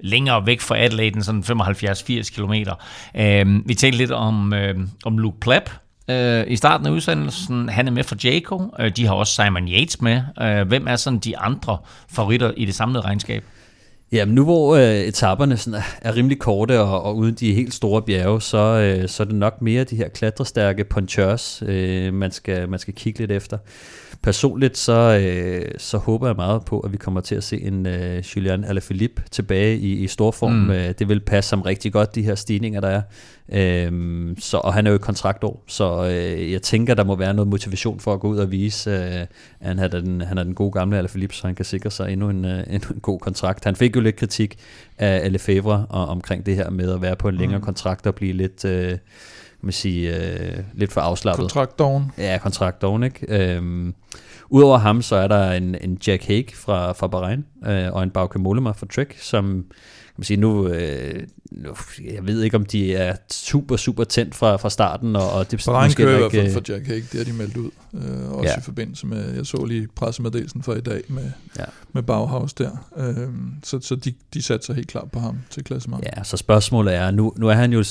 [0.00, 2.52] længere væk fra Adelaide end sådan 75-80 km.
[3.20, 5.70] Øh, vi talte lidt om, øh, om Luke Plapp,
[6.10, 7.68] øh, i starten af udsendelsen.
[7.68, 8.62] Han er med for Jaco.
[8.78, 10.22] Øh, de har også Simon Yates med.
[10.42, 11.78] Øh, hvem er sådan de andre
[12.10, 13.44] favoritter i det samlede regnskab?
[14.12, 18.02] Jamen nu hvor øh, etaperne sådan er, rimelig korte og, og uden de helt store
[18.02, 22.68] bjerge, så, øh, så er det nok mere de her klatrestærke ponchers, øh, man, skal,
[22.68, 23.58] man skal kigge lidt efter.
[24.22, 27.86] Personligt så, øh, så håber jeg meget på, at vi kommer til at se en
[27.86, 30.52] øh, Julian Alaphilippe tilbage i, i stor form.
[30.52, 30.70] Mm.
[30.70, 33.02] Øh, det vil passe som rigtig godt, de her stigninger, der er.
[33.52, 37.34] Øhm, så, og han er jo i kontraktår, så øh, jeg tænker, der må være
[37.34, 39.28] noget motivation for at gå ud og vise, øh, at
[39.60, 42.28] han er, den, han er den gode gamle Alaphilippe, så han kan sikre sig endnu
[42.30, 43.64] en, øh, endnu en god kontrakt.
[43.64, 44.58] Han fik jo lidt kritik
[44.98, 47.64] af Lefebvre og, omkring det her med at være på en længere mm.
[47.64, 48.64] kontrakt og blive lidt...
[48.64, 48.98] Øh,
[49.62, 51.42] man sige, øh, lidt for afslappet.
[51.42, 52.12] Kontraktdoven.
[52.18, 53.26] Ja, kontraktdoven, ikke?
[53.28, 53.94] Øhm,
[54.52, 58.10] Udover ham, så er der en, en Jack Hague fra, fra Bahrain, øh, og en
[58.10, 59.64] Bauke Mollema fra Trek, som
[60.16, 61.74] man sige, nu, øh, nu,
[62.14, 65.62] jeg ved ikke, om de er super, super tændt fra, fra starten, og, og det
[65.66, 67.70] Bahrain kører i hvert fald ikke, for Jack Hague, det har de meldt ud.
[67.94, 68.58] Øh, også Ja.
[68.58, 71.64] i forbindelse med, jeg så lige pressemeddelelsen for i dag med, Ja.
[71.92, 72.70] med Bauhaus der.
[72.96, 73.28] Øh,
[73.64, 76.04] så så de, de satte sig helt klart på ham til klassement.
[76.16, 77.84] Ja, så spørgsmålet er, nu, nu er han jo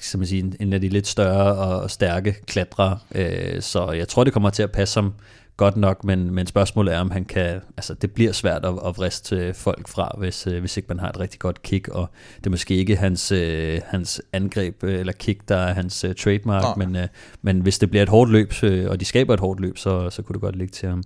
[0.00, 4.24] som man siger, en- af de lidt større og stærke klatrere, øh, så jeg tror,
[4.24, 5.12] det kommer til at passe ham
[5.56, 8.96] godt nok, men, men spørgsmålet er, om han kan, altså det bliver svært at, at
[8.96, 12.46] vriste folk fra, hvis, øh, hvis ikke man har et rigtig godt kick, og det
[12.46, 16.76] er måske ikke hans, øh, hans angreb øh, eller kick, der er hans øh, trademark,
[16.76, 17.08] men, øh,
[17.42, 20.10] men hvis det bliver et hårdt løb, øh, og de skaber et hårdt løb, så,
[20.10, 21.02] så kunne det godt ligge til ham.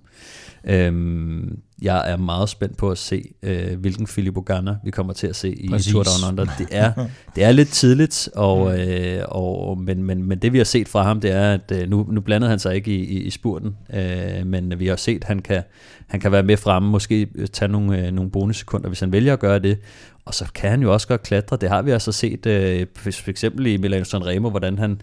[0.63, 5.27] Øhm, jeg er meget spændt på at se, øh, hvilken Philip Ogana vi kommer til
[5.27, 5.91] at se i Præcis.
[5.91, 6.53] Tour Down Under.
[6.57, 6.93] Det er,
[7.35, 11.03] det er lidt tidligt, og, øh, og, men, men, men det vi har set fra
[11.03, 13.75] ham, det er, at øh, nu, nu blandede han sig ikke i, i, i spurten,
[13.93, 15.63] øh, men vi har set, at han kan,
[16.07, 19.39] han kan være med fremme, måske tage nogle, øh, nogle bonussekunder, hvis han vælger at
[19.39, 19.77] gøre det.
[20.25, 21.57] Og så kan han jo også godt klatre.
[21.61, 25.01] Det har vi altså set, øh, for for eksempel i Milano Sanremo, hvordan han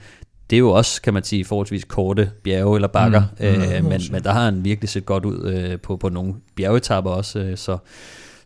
[0.51, 4.01] det er jo også, kan man sige, forholdsvis korte bjerge eller bakker, mm, øh, men,
[4.11, 7.57] men der har han virkelig set godt ud øh, på, på nogle bjergetapper også, øh,
[7.57, 7.79] så,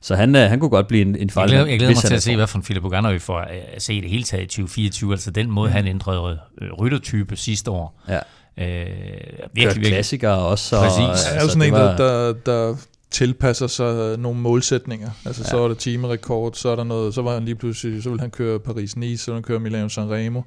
[0.00, 2.02] så han, øh, han kunne godt blive en, en Jeg farlig glæder, jeg glæder mig
[2.02, 4.42] til at se, hvad for en Philip vi får øh, at se det hele taget
[4.42, 5.12] i 2024.
[5.12, 8.00] Altså den måde, han ændrede øh, ryttertype sidste år.
[8.08, 8.14] Ja.
[8.14, 8.16] Øh,
[8.56, 9.86] virkelig, virkelig.
[9.86, 10.76] klassikere også.
[10.76, 10.98] Og, Præcis.
[10.98, 12.76] Han er jo altså, sådan en, var- der, der,
[13.12, 15.10] tilpasser sig nogle målsætninger.
[15.24, 15.50] Altså, ja.
[15.50, 18.20] så er der timerekord, så er der noget, så var han lige pludselig, så vil
[18.20, 20.42] han køre Paris-Nice, så vil han køre Milano Sanremo.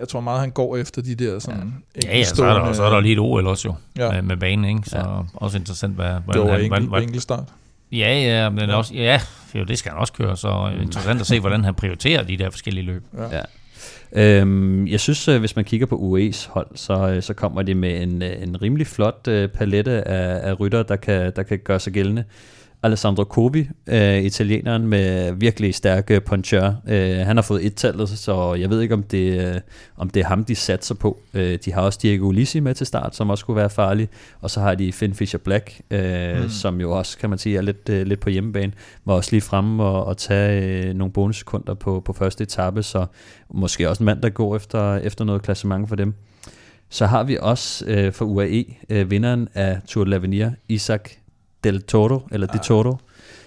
[0.00, 2.82] Jeg tror meget, han går efter de der sådan Ja, ja, så er, der, så
[2.84, 4.04] er der lige et OL også jo, Ja.
[4.04, 4.12] ja.
[4.12, 4.90] med, med banen, ikke?
[4.90, 5.16] Så Ja.
[5.16, 5.20] ja.
[5.34, 7.44] også interessant, hvad, Det hvordan var han, enkelt, hvordan, hvordan, enkelt start.
[7.92, 9.20] Ja, ja, men også, ja,
[9.54, 10.82] jo, det skal han også køre, så mm.
[10.82, 13.02] interessant at se, hvordan han prioriterer de der forskellige løb.
[13.32, 13.40] Ja.
[14.12, 17.74] Øhm, jeg synes, øh, hvis man kigger på UAE's hold, så, øh, så kommer de
[17.74, 21.58] med en, øh, en rimelig flot øh, palette af, af rytter, der kan, der kan
[21.58, 22.24] gøre sig gældende.
[22.82, 26.74] Alessandro Covi, øh, italieneren med virkelig stærke puncher.
[26.88, 29.60] Øh, han har fået et-tallet, så jeg ved ikke, om det, øh,
[29.96, 31.18] om det er ham, de satser på.
[31.34, 34.08] Øh, de har også Diego Ulisi med til start, som også kunne være farlig.
[34.40, 36.48] Og så har de Finn Fisher Black, øh, mm.
[36.48, 38.72] som jo også, kan man sige, er lidt, øh, lidt på hjemmebane.
[39.04, 43.06] Var også lige fremme og, og tage øh, nogle bonussekunder på, på første etape, så
[43.50, 46.14] måske også en mand, der går efter, efter noget klassement for dem.
[46.90, 51.17] Så har vi også øh, for UAE øh, vinderen af Tour de l'Avenir, Isaac
[51.64, 52.96] Del Toro, eller De Toro,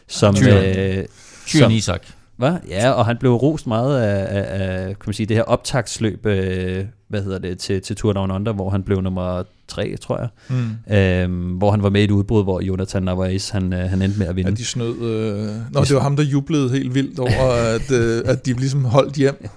[0.08, 0.36] som...
[0.36, 0.78] Tyren.
[0.78, 1.06] Øh,
[1.48, 2.08] Tyren Isak.
[2.36, 2.54] hvad?
[2.70, 6.26] Ja, og han blev rost meget af, af, af kan man sige, det her optagtsløb,
[6.26, 10.18] øh, hvad hedder det, til, til Tour Down Under, hvor han blev nummer tre, tror
[10.20, 10.28] jeg.
[10.50, 10.94] Mm.
[10.96, 14.20] Øhm, hvor han var med i et udbrud, hvor Jonathan Narvaez, han, øh, han endte
[14.20, 14.50] med at vinde.
[14.50, 15.02] Ja, de snød...
[15.02, 15.74] Øh...
[15.74, 19.16] Nå, det var ham, der jublede helt vildt over, at, øh, at de ligesom holdt
[19.16, 19.48] hjem.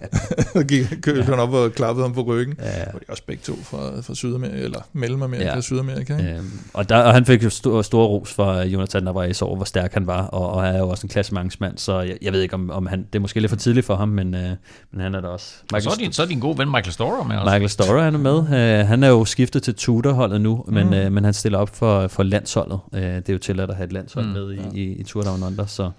[0.55, 2.55] og gik, kørte han op og klappede ham på ryggen.
[2.59, 2.65] Ja.
[2.65, 5.55] Og de er også begge to fra, fra Sydamerika, eller Mellemamerika Ja.
[5.55, 5.61] ja.
[5.61, 6.17] Sydamerika.
[6.17, 6.31] Ikke?
[6.31, 9.65] Øhm, og, der, og han fik jo stor, stor ros fra Jonathan Narvaez over, hvor
[9.65, 12.55] stærk han var, og, og er jo også en klassementsmand, så jeg, jeg ved ikke,
[12.55, 14.51] om, om han, det er måske lidt for tidligt for ham, men, øh,
[14.93, 15.55] men han er der også.
[15.73, 17.45] Og så er, din, så er din gode ven Michael Storer med os.
[17.45, 18.39] Michael Storer han er med.
[18.39, 22.07] Uh, han er jo skiftet til Tudor-holdet nu, men, uh, men han stiller op for,
[22.09, 22.81] for landsholdet.
[22.93, 25.03] Uh, det er jo til at have et landshold mm, Mm, med i, i, i
[25.03, 25.91] Tour Down Under, så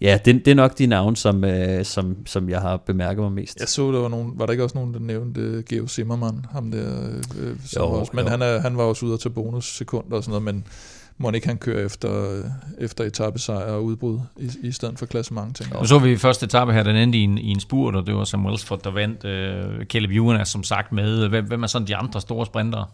[0.00, 1.50] ja, det, det er nok de navne, som, uh,
[1.82, 3.60] som, som jeg har bemærket mig mest.
[3.60, 6.70] Jeg så, der var, nogen, var der ikke også nogen, der nævnte Geo Zimmermann, ham
[6.70, 8.30] der, øh, som Jo, også, men jo.
[8.30, 10.64] han, er, han var også ude at tage bonussekunder og sådan noget, men
[11.18, 12.44] må ikke han køre efter, øh,
[12.78, 16.72] efter etappesejr og udbrud i, i stedet for klassement, tænker Nu så vi første etape
[16.72, 19.24] her, den endte i en, i en spurt, og det var Sam Welsford, der vandt.
[19.24, 21.28] Øh, Caleb Ewan er som sagt med.
[21.28, 22.86] Hvem, hvem er sådan de andre store sprintere?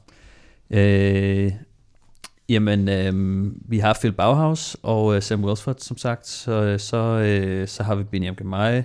[0.70, 1.52] Øh,
[2.48, 3.12] Jamen, øh,
[3.68, 6.26] vi har Phil Bauhaus og øh, Sam Wilford, som sagt.
[6.26, 8.82] Så, så, øh, så har vi Binyam Gemay.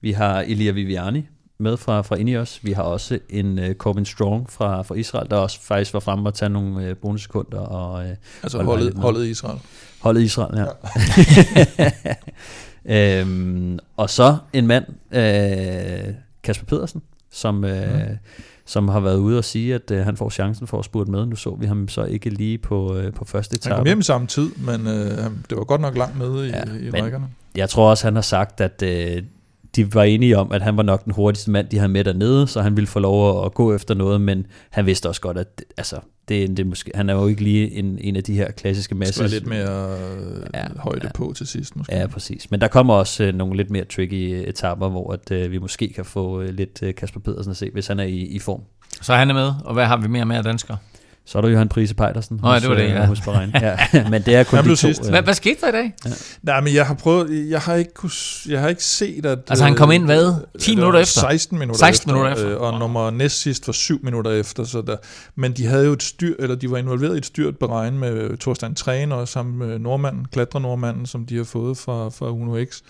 [0.00, 1.26] Vi har Elia Viviani
[1.58, 2.64] med fra, fra Ineos.
[2.64, 6.28] Vi har også en øh, Corbin Strong fra, fra Israel, der også faktisk var fremme
[6.28, 7.58] og tage nogle øh, bonussekunder.
[7.58, 9.58] Og, øh, Altså holde holdet, holdet i Israel.
[10.00, 10.66] Holdet Israel, ja.
[12.86, 13.20] ja.
[13.20, 18.16] øhm, og så en mand, øh, Kasper Pedersen, som, øh, Mm.
[18.70, 21.26] Som har været ude og sige, at øh, han får chancen for at spurte med.
[21.26, 23.88] Nu så vi ham så ikke lige på, øh, på første Han kom etape.
[23.88, 27.28] hjem samme tid, men øh, det var godt nok langt med i, Ja, i rækkerne.
[27.56, 29.22] Jeg tror også, han har sagt, at øh,
[29.76, 32.46] de var enige om, at han var nok den hurtigste mand, de havde med dernede,
[32.46, 35.62] så han ville få lov at, gå efter noget, men han vidste også godt, at
[35.76, 35.96] altså,
[36.30, 38.94] det, det er måske, han er jo ikke lige en, en af de her klassiske
[38.94, 39.22] Det skal masser.
[39.22, 39.98] være lidt mere
[40.36, 41.06] øh, Ja, højde ja.
[41.06, 41.12] ja.
[41.12, 41.94] på til sidst, måske.
[41.96, 42.50] Ja, præcis.
[42.50, 45.92] Men der kommer også øh, nogle lidt mere tricky etapper, hvor at, øh, vi måske
[45.92, 48.60] kan få øh, lidt øh, Kasper Pedersen at se, hvis han er i, i form.
[49.02, 50.76] Så han er med, og hvad har vi mere med af danskere?
[51.26, 53.06] Så er der Johan Prise Pejdersen Nå, ja, hos, det var det, øh, ja.
[53.06, 53.50] hos Bahrain.
[53.60, 53.76] Ja,
[54.10, 54.74] men det er kun de to.
[54.74, 55.04] sidst.
[55.04, 55.92] øh, Hvad, hvad skete der i dag?
[56.42, 58.10] Nej, men jeg har prøvet, jeg har ikke, kunne,
[58.48, 59.38] jeg har ikke set, at...
[59.48, 60.34] Altså, han kom ind, hvad?
[60.58, 61.20] 10 det minutter efter?
[61.20, 62.14] 16 minutter 16 efter.
[62.14, 62.56] minutter efter.
[62.66, 64.64] Øh, og nummer næst sidst var 7 minutter efter.
[64.64, 64.96] Så der,
[65.36, 68.36] men de havde jo et styr, eller de var involveret i et styrt beregn med
[68.38, 72.80] Thorstein Træn og sammen med nordmanden, klatrenordmanden, som de har fået fra, fra Uno X,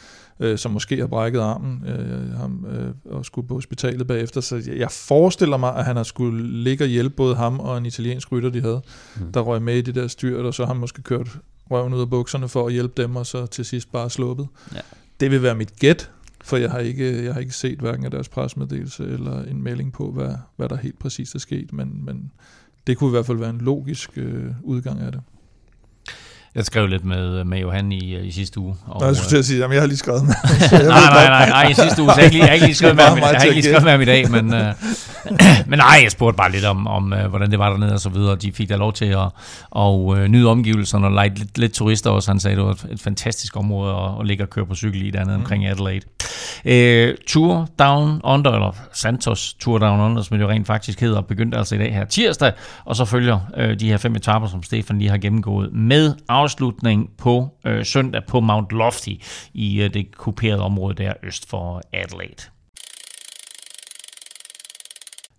[0.40, 4.40] øh, som måske har brækket armen øh, ham, øh, og skulle på hospitalet bagefter.
[4.40, 7.78] Så jeg, jeg forestiller mig, at han har skulle ligge og hjælpe både ham og
[7.78, 8.82] en italiensk rytter, de havde,
[9.16, 9.22] Mm.
[9.26, 9.32] mm.
[9.32, 11.38] der røg med i det der styrt, og så har han måske kørt
[11.70, 14.48] røven ud af bukserne for at hjælpe dem, og så til sidst bare sluppet.
[14.74, 14.80] Ja.
[15.20, 16.10] Det vil være mit gæt,
[16.44, 19.92] for jeg har ikke, jeg har ikke set hverken af deres presmeddelelse eller en melding
[19.92, 22.30] på, hvad, hvad der helt præcist er sket, men, men
[22.86, 25.20] det kunne i hvert fald være en logisk øh, udgang af det.
[26.54, 28.76] Jeg skrev lidt med, med Johan i, i sidste uge.
[28.86, 30.34] Og, Og, jeg skulle til at sige, jamen jeg har lige skrevet med.
[30.72, 32.96] nej, nej, nej, nej, i sidste uge, så jeg ikke jeg har ikke lige skrevet
[32.96, 34.74] med, ham, jeg har ikke lige at skrevet med ham i dag, men, øh,
[35.70, 38.08] men nej, jeg spurgte bare lidt om, om øh, hvordan det var dernede og så
[38.08, 38.36] videre.
[38.36, 39.28] De fik da lov til at,
[39.70, 42.30] og, øh, nyde omgivelserne og lege lidt, lidt turister også.
[42.30, 45.02] Han sagde, det var et, et fantastisk område at, at ligge og køre på cykel
[45.02, 45.42] i dernede mm.
[45.42, 46.06] omkring Adelaide.
[46.64, 51.20] Øh, Tour Down Under, eller Santos Tour Down Under, som det jo rent faktisk hedder,
[51.20, 52.52] begyndte altså i dag her tirsdag,
[52.84, 57.10] og så følger øh, de her fem etaper, som Stefan lige har gennemgået, med afslutning
[57.18, 59.14] på øh, søndag på Mount Lofty
[59.54, 62.42] i øh, det kuperede område der øst for Adelaide.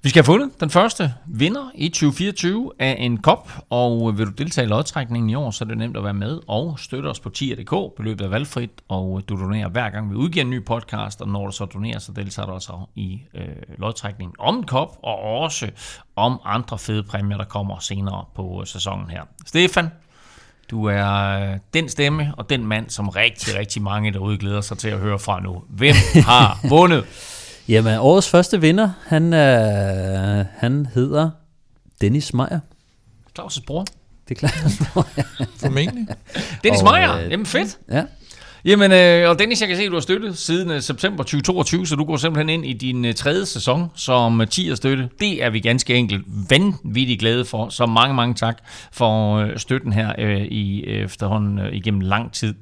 [0.03, 4.31] Vi skal have fundet den første vinder i 2024 af en kop, og vil du
[4.31, 7.19] deltage i lodtrækningen i år, så er det nemt at være med og støtte os
[7.19, 7.97] på tier.dk.
[7.97, 11.45] Beløbet er valgfrit, og du donerer hver gang vi udgiver en ny podcast, og når
[11.45, 13.45] du så donerer, så deltager du også i øh,
[13.77, 15.71] lodtrækningen om en kop, og også
[16.15, 19.23] om andre fede præmier, der kommer senere på øh, sæsonen her.
[19.45, 19.89] Stefan,
[20.71, 21.15] du er
[21.51, 24.99] øh, den stemme og den mand, som rigtig, rigtig mange derude glæder sig til at
[24.99, 25.63] høre fra nu.
[25.69, 27.05] Hvem har vundet?
[27.67, 31.29] Jamen, årets første vinder, han, øh, han hedder
[32.01, 32.59] Dennis Meyer.
[33.39, 33.85] Claus' bror.
[34.29, 35.05] Det er klart.
[35.57, 36.07] Formentlig.
[36.63, 37.17] Dennis Og, Meyer.
[37.17, 37.77] øh, Jamen fedt.
[37.91, 38.03] ja.
[38.65, 41.87] Jamen, øh, og Dennis, jeg kan se, at du har støttet siden øh, september 2022,
[41.87, 45.09] så du går simpelthen ind i din øh, tredje sæson som øh, 10 støtte.
[45.19, 48.57] Det er vi ganske enkelt vanvittigt glade for, så mange, mange tak
[48.91, 52.55] for øh, støtten her øh, i øh, efterhånden øh, igennem lang tid.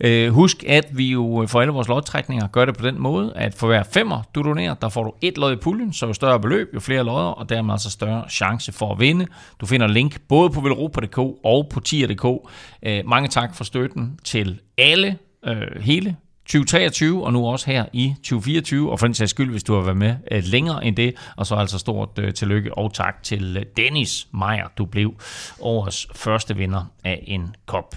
[0.00, 3.32] Øh, husk, at vi jo øh, for alle vores lodtrækninger gør det på den måde,
[3.36, 6.12] at for hver femmer, du donerer, der får du et lod i puljen, så jo
[6.12, 9.26] større beløb, jo flere lodder, og dermed altså større chance for at vinde.
[9.60, 12.48] Du finder link både på velropa.dk og på tier.dk.
[12.82, 18.14] Øh, mange tak for støtten til alle øh, hele 2023, og nu også her i
[18.16, 21.14] 2024, og for den sags skyld, hvis du har været med øh, længere end det,
[21.36, 25.14] og så altså stort øh, tillykke og tak til øh, Dennis Meyer, du blev
[25.60, 27.96] årets første vinder af en kop.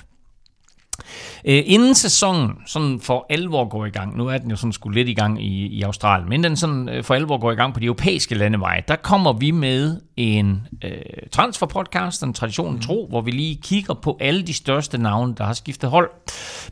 [1.46, 4.96] Øh, inden sæsonen sådan for alvor går i gang, nu er den jo sådan skulle
[4.96, 7.74] lidt i gang i, i Australien, men den sådan øh, for alvor går i gang
[7.74, 10.92] på de europæiske landeveje, der kommer vi med en øh,
[11.32, 15.54] transferpodcast, en tradition tro, hvor vi lige kigger på alle de største navne, der har
[15.54, 16.10] skiftet hold.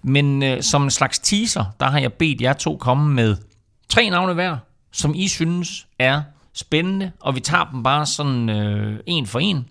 [0.03, 3.35] Men øh, som en slags teaser, der har jeg bedt jer to komme med
[3.89, 4.57] tre navne hver,
[4.91, 6.21] som I synes er
[6.53, 9.65] spændende, og vi tager dem bare sådan øh, en for en,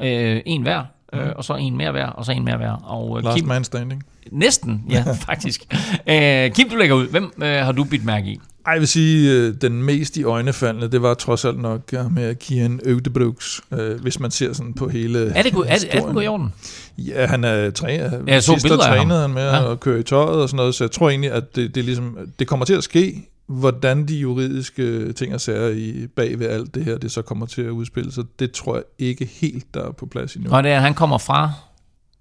[0.00, 0.84] øh, en hver,
[1.14, 2.72] øh, og så en mere hver, og så en mere hver.
[2.72, 4.02] Og øh, Last Kim, man standing.
[4.32, 5.64] Næsten, ja, faktisk.
[6.08, 7.06] Øh, Kim, du lægger ud.
[7.08, 8.40] Hvem øh, har du bidt mærke i?
[8.66, 12.02] Ej, jeg vil sige, øh, den mest i øjnefaldende, det var trods alt nok ja,
[12.08, 16.00] med Kian Øvdebrugs, øh, hvis man ser sådan på hele Er det, go- er, er
[16.00, 16.52] det gået i orden?
[16.98, 18.10] Ja, han er træner.
[18.28, 19.72] Ja, så Sidst der trænede han med Ja.
[19.72, 22.18] at køre i tøjet og sådan noget, så jeg tror egentlig, at det, det, ligesom,
[22.38, 26.74] det kommer til at ske, hvordan de juridiske ting og sager i, bag ved alt
[26.74, 28.24] det her, det så kommer til at udspille sig.
[28.38, 30.50] Det tror jeg ikke helt, der er på plads endnu.
[30.52, 31.52] Og det er, han kommer fra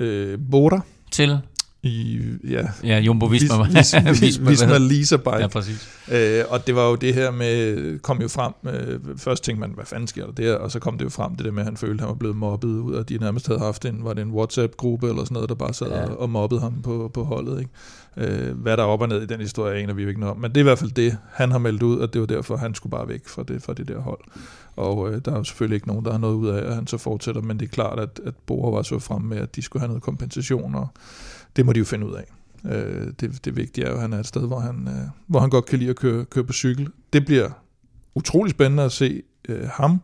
[0.02, 0.82] Øh, Bora,
[1.12, 1.40] til...
[1.84, 3.63] i ja, Ja, Jumbo Visma.
[3.63, 5.38] Vis, vis, vis, Visma Lisa Bike.
[5.38, 5.89] Ja, præcis.
[6.12, 9.72] Øh, og det var jo det her med, kom jo frem, øh, først tænkte man,
[9.76, 11.65] hvad fanden sker der der, og så kom det jo frem, det der med, at
[11.65, 14.13] han følte, at han var blevet mobbet ud, og de nærmest havde haft en, var
[14.13, 16.06] det en WhatsApp-gruppe eller sådan noget, der bare sad Ja.
[16.06, 17.60] og, og mobbede ham på, på holdet.
[17.60, 17.72] Ikke?
[18.17, 20.41] Øh, hvad der er op og ned i den historie, aner vi ikke noget om,
[20.41, 22.58] men det er i hvert fald det, han har meldt ud, og det var derfor,
[22.58, 24.20] han skulle bare væk fra det, fra det der hold.
[24.76, 26.88] Og øh, der er jo selvfølgelig ikke nogen, der har noget ud af, at han
[26.88, 29.62] så fortsætter, men det er klart, at, at Bora var så frem med, at de
[29.62, 30.88] skulle have noget kompensation, og
[31.56, 32.26] det må de jo finde ud af.
[32.66, 35.40] Øh, det, det vigtige er jo, at han er et sted, hvor han, øh, hvor
[35.40, 36.88] han godt kan lide at køre, køre på cykel.
[37.14, 37.50] Det bliver
[38.16, 40.02] utrolig spændende at se øh, ham.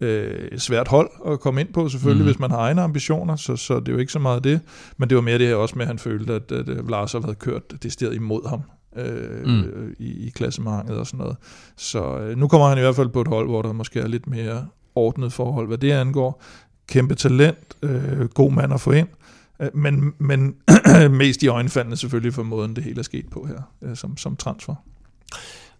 [0.00, 2.28] Øh, et svært hold at komme ind på, selvfølgelig, mm.
[2.28, 4.60] hvis man har egne ambitioner, så, så det er jo ikke så meget det.
[4.96, 7.12] Men det var mere det her også med, at han følte, at, at, at Lars
[7.12, 8.62] havde kørt decideret imod ham
[8.96, 9.52] øh, Mm.
[9.52, 9.94] mm.
[9.98, 11.36] i, i klassementet og sådan noget.
[11.76, 14.06] Så øh, nu kommer han i hvert fald på et hold, hvor der måske er
[14.06, 16.42] lidt mere ordnet forhold, hvad det angår.
[16.88, 19.08] Kæmpe talent, øh, god mand at få ind.
[19.08, 19.35] Øh,
[19.74, 20.56] Men, men
[21.10, 24.36] mest i øjenfaldene selvfølgelig for måden, det hele er sket på her, øh, som, som
[24.36, 24.74] transfer.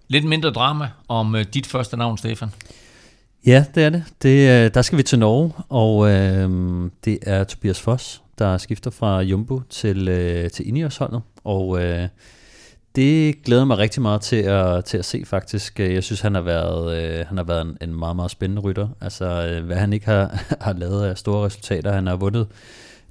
[0.09, 2.49] Lidt mindre drama om uh, dit første navn, Stefan.
[3.47, 4.05] Ja, det er det.
[4.23, 8.91] det øh, der skal vi til Norge, og øh, det er Tobias Foss, der skifter
[8.91, 11.23] fra Jumbo til, øh, til Ineos-holdet.
[11.45, 12.09] Og øh,
[12.97, 15.81] det glæder mig rigtig meget til at, til at se faktisk.
[15.81, 18.89] Jeg synes, han har været, øh, han har været en, en meget, meget spændende rytter.
[19.01, 21.93] Altså, øh, hvad han ikke har, har lavet af store resultater.
[21.93, 22.47] Han har vundet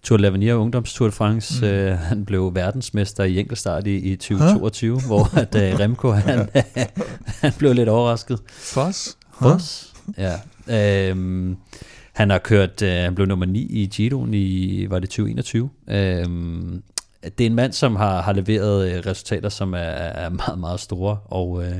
[0.06, 1.66] Tour de l'Avenir Ungdoms Tour de France.
[1.66, 1.68] Mm.
[1.68, 5.06] Øh, han blev verdensmester i enkeltstart i, i 2022, huh?
[5.06, 6.50] hvor at, øh, Remco han,
[7.42, 8.40] han blev lidt overrasket.
[8.48, 9.18] Foss?
[9.42, 9.94] Foss?
[10.18, 11.10] Ja.
[11.10, 11.58] Øhm,
[12.14, 15.70] han har kørt, øh, han blev nummer 9 i Giroen i, var det 2021.
[15.88, 16.84] Øhm,
[17.24, 20.80] det er en mand, som har, har leveret øh, resultater, som er, er meget, meget
[20.80, 21.76] store, og øh,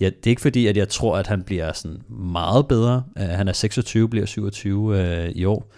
[0.00, 3.02] ja, det er ikke fordi, at jeg tror, at han bliver sådan meget bedre.
[3.16, 5.72] Uh, han er 26, bliver 27 øh, i år.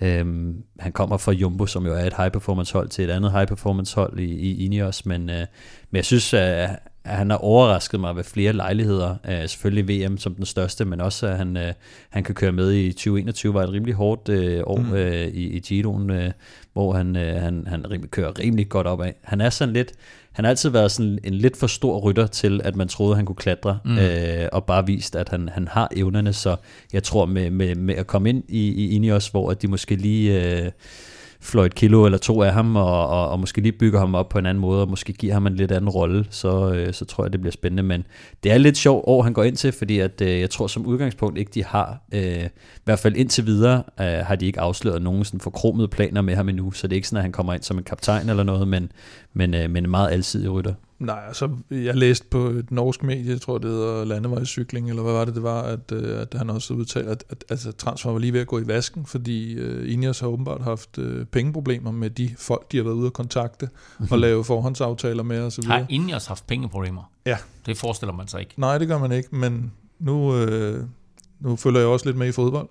[0.00, 3.32] Øhm, han kommer fra Jumbo, som jo er et high performance hold, til et andet
[3.32, 5.46] high performance hold i, i Ineos, men, øh,
[5.90, 9.16] men jeg synes, at at han har overrasket mig ved flere lejligheder.
[9.24, 11.62] Uh, selvfølgelig VM som den største, men også at han, uh,
[12.10, 14.92] han kan køre med i 2021, var et rimelig hårdt uh, år mm.
[14.92, 16.30] uh, i, i Giroen, uh,
[16.72, 19.12] hvor han, uh, han, han rimelig, kører rimelig godt opad.
[19.22, 19.92] Han er sådan lidt,
[20.36, 23.26] han har altid været sådan en lidt for stor rytter til, at man troede, han
[23.26, 23.98] kunne klatre, mm.
[23.98, 26.56] øh, og bare vist, at han, han har evnerne, så
[26.92, 29.96] jeg tror med, med, med at komme ind i, i Ineos, hvor at de måske
[29.96, 30.70] lige øh,
[31.46, 34.28] fløj et kilo eller to af ham, og, og, og måske lige bygger ham op
[34.28, 37.04] på en anden måde, og måske giver ham en lidt anden rolle, så, øh, så
[37.04, 37.82] tror jeg, det bliver spændende.
[37.82, 38.04] Men
[38.42, 40.86] det er lidt sjovt år, han går ind til, fordi at, øh, jeg tror som
[40.86, 45.02] udgangspunkt ikke, de har, øh, i hvert fald indtil videre, øh, har de ikke afsløret
[45.02, 47.54] nogen sådan forkromede planer med ham endnu, så det er ikke sådan, at han kommer
[47.54, 48.92] ind som en kaptajn eller noget, men,
[49.32, 50.74] men, øh, men en meget alsidig rytter.
[50.98, 55.12] Nej, altså, jeg læste på et norsk medie, jeg tror det hedder Landevejscykling, eller hvad
[55.12, 58.18] var det, det var, at, øh, at han også udtalte, at, at altså, transfer var
[58.18, 62.10] lige ved at gå i vasken, fordi uh, Ineos har åbenbart haft uh, pengeproblemer med
[62.10, 63.68] de folk, de har været ude at kontakte
[64.10, 65.64] og lave forhåndsaftaler med osv.
[65.64, 67.10] Har Ineos haft pengeproblemer?
[67.26, 67.36] Ja.
[67.66, 68.54] Det forestiller man sig ikke.
[68.56, 70.84] Nej, det gør man ikke, men nu, øh,
[71.40, 72.68] nu følger jeg også lidt med i fodbold,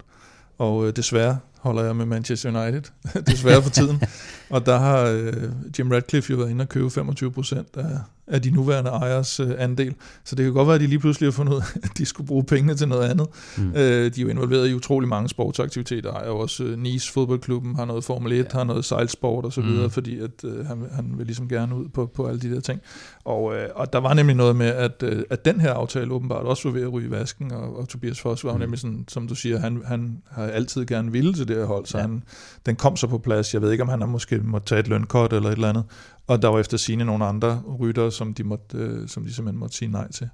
[0.57, 2.81] og øh, desværre holder jeg med Manchester United,
[3.31, 4.01] desværre for tiden.
[4.49, 5.33] Og der har øh,
[5.79, 7.97] Jim Radcliffe jo været inde og købe 25 procent af,
[8.27, 9.95] af de nuværende ejers øh, andel.
[10.23, 12.05] Så det kan godt være, at de lige pludselig har fundet ud af, at de
[12.05, 13.27] skulle bruge pengene til noget andet.
[13.57, 13.69] Mm.
[13.69, 16.11] Øh, de er jo involveret i utrolig mange sportsaktiviteter.
[16.11, 18.57] Ejer også øh, Nice fodboldklubben, har noget Formel 1, ja.
[18.57, 19.91] har noget sejlsport og så videre, mm.
[19.91, 22.81] fordi at, øh, han, han vil ligesom gerne ud på, på alle de der ting.
[23.25, 26.45] Og, øh, og der var nemlig noget med, at, øh, at den her aftale åbenbart
[26.45, 28.59] også var ved at ryge i vasken, og, og Tobias Foss var mm.
[28.59, 31.85] nemlig sådan, som du siger, han, han har altid gerne ville til det her hold,
[31.85, 32.01] så ja.
[32.01, 32.23] han,
[32.65, 33.53] den kom så på plads.
[33.53, 35.83] Jeg ved ikke, om han måske måtte tage et lønkort eller et eller andet.
[36.27, 39.59] Og der var efter sine nogle andre rytter, som de, måtte, øh, som de simpelthen
[39.59, 40.29] måtte sige nej til,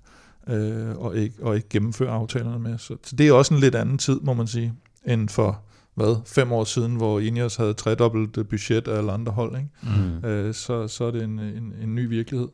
[0.48, 2.78] øh, og, ikke, og ikke gennemføre aftalerne med.
[2.78, 4.74] Så, så det er også en lidt anden tid, må man sige,
[5.06, 5.62] end for
[5.96, 9.56] hvad, fem år siden, hvor Ineos havde tredobbelt budget af alle andre hold.
[9.56, 9.70] Ikke?
[9.84, 10.30] Mm.
[10.30, 12.48] Øh, så, så er det en, en, en ny virkelighed.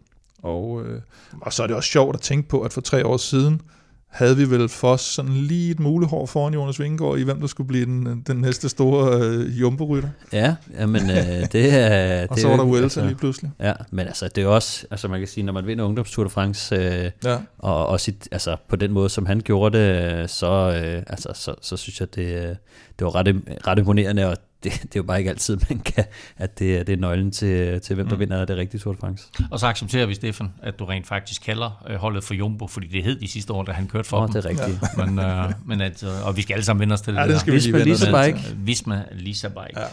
[0.44, 1.02] Og, øh,
[1.42, 3.62] og så er det også sjovt at tænke på, at for tre år siden,
[4.08, 7.68] havde vi vel for sådan lige et mulehår foran Jonas Vingegaard i, hvem der skulle
[7.68, 10.10] blive den, den næste store øh, jumbo-rytter.
[10.34, 12.22] Ja, jamen, øh, det er...
[12.30, 13.52] og det så var der Vuelta altså, lige pludselig.
[13.60, 16.30] Ja, men altså, det er også, altså man kan sige, når man vinder ungdomstour de
[16.30, 17.38] France, øh, Ja.
[17.58, 21.30] og også i, altså, på den måde, som han gjorde det, øh, så, øh, altså,
[21.36, 22.56] så, så synes jeg, det, øh,
[23.00, 26.04] det var ret, ret imponerende, og det, det er jo bare ikke altid, man kan,
[26.38, 28.20] at det, det er nøglen til, til hvem der Mm.
[28.20, 29.24] vinder det rigtige Tour de France.
[29.52, 32.88] Og så accepterer vi, Stefan, at du rent faktisk kalder øh, holdet for Jumbo, fordi
[32.88, 34.34] det hed de sidste år, da han kørte for Åh, dem.
[34.34, 34.80] det er rigtigt.
[34.98, 37.26] Men, øh, men at, øh, og vi skal alle sammen vende os til det Ja,
[37.26, 37.32] der.
[37.32, 38.34] det skal vi lige Visma vende os Lisa til.
[38.34, 38.50] Bike.
[38.62, 39.80] Øh, Visma Lisa Bike.
[39.80, 39.86] Ja.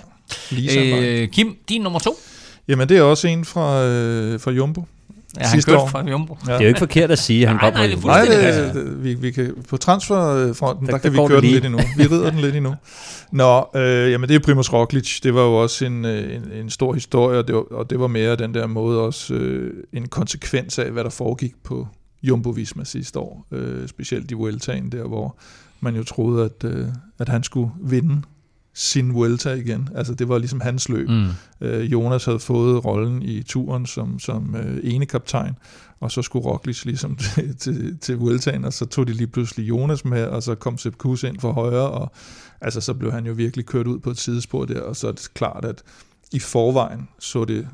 [0.50, 2.16] Lisa Øh, Kim, din nummer to.
[2.68, 4.84] Jamen, det er også en fra, øh, fra Jumbo.
[5.36, 5.88] Ja, han sidste kørte år.
[5.88, 6.38] fra Jumbo.
[6.46, 6.52] Ja.
[6.52, 8.06] Det er jo ikke forkert at sige, at han Nej, kom fra det Jumbo.
[8.06, 11.40] Nej, det, det, vi, vi kan, på transferfronten, Der- der, der der kan vi køre
[11.40, 11.80] det den lidt endnu.
[11.96, 12.74] Vi rider den lidt endnu.
[13.32, 15.20] Nå, øh, jamen det er Primoz Roglic.
[15.20, 18.00] Det var jo også en, øh, en, en stor historie, og det, var, og det
[18.00, 21.88] var mere den der måde også øh, en konsekvens af, hvad der foregik på
[22.26, 23.46] Jumbo-Visma sidste år.
[23.52, 25.36] Øh, specielt i Vueltaen der, hvor
[25.80, 26.86] man jo troede, at, øh,
[27.18, 28.22] at han skulle vinde
[28.74, 29.88] sin Vuelta igen.
[29.94, 31.08] Altså det var ligesom hans løb.
[31.08, 31.28] Mm.
[31.60, 35.54] Øh, Jonas havde fået rollen i turen som, som øh, ene kaptajn,
[36.00, 39.68] og så skulle Roglic ligesom til, til, til Vueltaen, og så tog de lige pludselig
[39.68, 42.12] Jonas med, og så kom Sepp Kuss ind for højre, og
[42.60, 45.12] altså, så blev han jo virkelig kørt ud på et sidespor der, og så er
[45.12, 45.82] det klart, at
[46.32, 47.68] i forvejen så det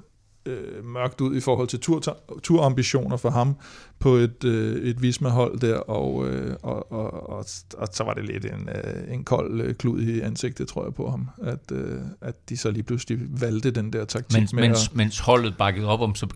[0.47, 2.03] øh, mørkt ud i forhold til tur,
[2.43, 3.57] turambitioner for ham
[3.99, 7.45] på et, øh, et Visma-hold der, og, øh, og, og, og,
[7.79, 10.95] og så var det lidt en, øh, en kold øh, klud i ansigtet, tror jeg
[10.95, 14.63] på ham, at, øh, at de så lige pludselig valgte den der taktik Mens, med
[14.69, 16.27] mens, at, mens holdet bakkede op om så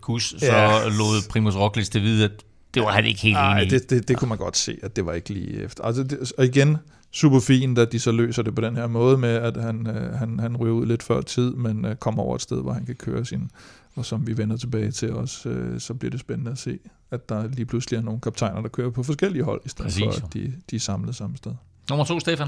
[0.41, 0.87] Ja.
[0.87, 2.31] lod Primoz Roglic det vide, at
[2.73, 4.95] det var han ikke helt Ej, enig det, det, det kunne man godt se, at
[4.95, 5.83] det var ikke lige efter.
[5.83, 6.77] Altså, det, og igen,
[7.11, 10.13] super fint, at de så løser det på den her måde med, at han, øh,
[10.13, 12.85] han, han ryger ud lidt før tid, men øh, kommer over et sted, hvor han
[12.85, 13.51] kan køre sin,
[13.95, 16.79] og som vi vender tilbage til også, øh, så bliver det spændende at se,
[17.11, 20.19] at der lige pludselig er nogle kaptajner, der kører på forskellige hold, i stedet Præcis.
[20.19, 21.51] for, at de, de er samlet samme sted.
[21.89, 22.47] Nummer to, Stefan.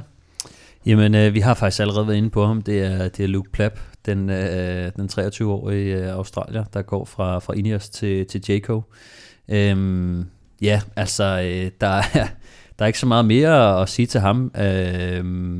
[0.85, 2.61] Jamen, øh, vi har faktisk allerede været inde på ham.
[2.61, 7.39] Det er, det er Luke Plapp, den, øh, den 23-årige øh, australier, der går fra,
[7.39, 8.83] fra Ineos til, til Jayco.
[9.49, 10.25] Øhm,
[10.61, 12.03] ja, altså, øh, der, er,
[12.79, 15.19] der er ikke så meget mere at sige til ham, øh,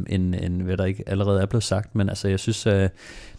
[0.10, 1.96] end, end hvad der ikke allerede er blevet sagt.
[1.96, 2.90] Men altså, jeg synes, øh,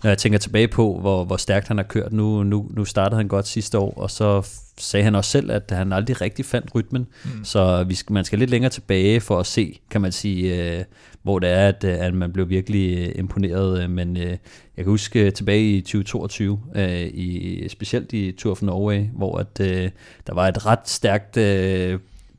[0.02, 3.16] når jeg tænker tilbage på, hvor, hvor stærkt han har kørt, nu, nu, nu startede
[3.16, 4.42] han godt sidste år, og så
[4.78, 7.06] sagde han også selv, at han aldrig rigtig fandt rytmen.
[7.24, 7.44] Mm.
[7.44, 10.84] Så vi skal, man skal lidt længere tilbage for at se, kan man sige, øh,
[11.22, 13.90] hvor det er, at, øh, at man blev virkelig øh, imponeret.
[13.90, 14.38] Men øh, jeg
[14.76, 19.60] kan huske øh, tilbage i 2022, øh, i, specielt i Tour of Norway, hvor at,
[19.60, 19.90] øh,
[20.26, 21.98] der var et ret stærkt øh,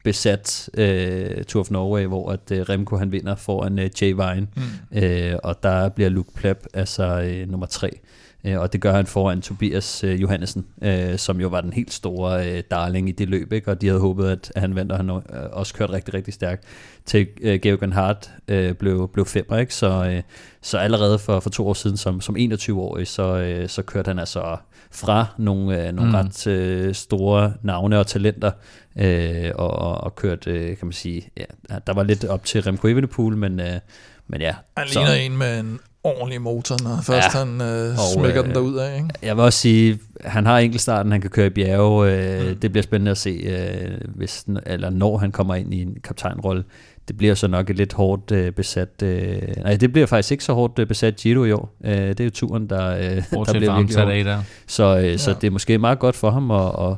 [0.09, 4.47] besat øh, Tour of Norway, hvor at øh, Remco han vinder foran øh, Jay Vine,
[4.55, 4.97] mm.
[4.97, 7.99] øh, og der bliver Luke Plapp altså øh, nummer tre.
[8.43, 11.93] Øh, og det gør han foran Tobias øh, Johannesen, øh, som jo var den helt
[11.93, 13.71] store øh, darling i det løb, ikke?
[13.71, 15.19] og de havde håbet, at han vandt, og han øh,
[15.51, 16.63] også kørt rigtig, rigtig stærkt.
[17.05, 19.75] Til øh, Georg Hart øh, blev, blev femmer, ikke?
[19.75, 20.21] Så, øh,
[20.61, 24.19] så allerede for, for to år siden, som, som 21-årig, så, øh, så kørte han
[24.19, 24.57] altså
[24.91, 26.15] fra nogle, øh, nogle Mm.
[26.15, 28.51] ret øh, store navne og talenter,
[28.99, 31.43] øh, og, og, og kørte, øh, kan man sige, ja,
[31.87, 33.79] der var lidt op til Remco Evenepoel, men, øh,
[34.27, 34.55] men ja.
[34.77, 37.39] Han så- ligner en med en ordentlig motor, når først Ja.
[37.39, 38.95] han øh, Og, smækker øh, den derud af.
[38.95, 39.09] Ikke?
[39.23, 42.11] Jeg vil også sige, han har enkeltstarten, han kan køre i bjerge.
[42.11, 42.55] Øh, Mm.
[42.59, 46.63] Det bliver spændende at se, øh, hvis, eller når han kommer ind i en kaptajnrolle.
[47.07, 49.01] Det bliver så nok et lidt hårdt øh, besat...
[49.03, 51.75] Øh, nej, det bliver faktisk ikke så hårdt øh, besat Giro i år.
[51.85, 54.25] Øh, det er jo turen, der, øh, der bliver virkelig hård.
[54.25, 54.43] der.
[54.67, 55.35] Så, øh, så Ja.
[55.41, 56.97] det er måske meget godt for ham at, at,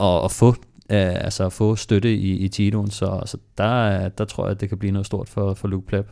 [0.00, 0.48] at, at få
[0.92, 4.50] øh, altså at få støtte i, i Giroen, så, så der, er- der tror jeg,
[4.50, 6.08] at det kan blive noget stort for, for Luke Plapp.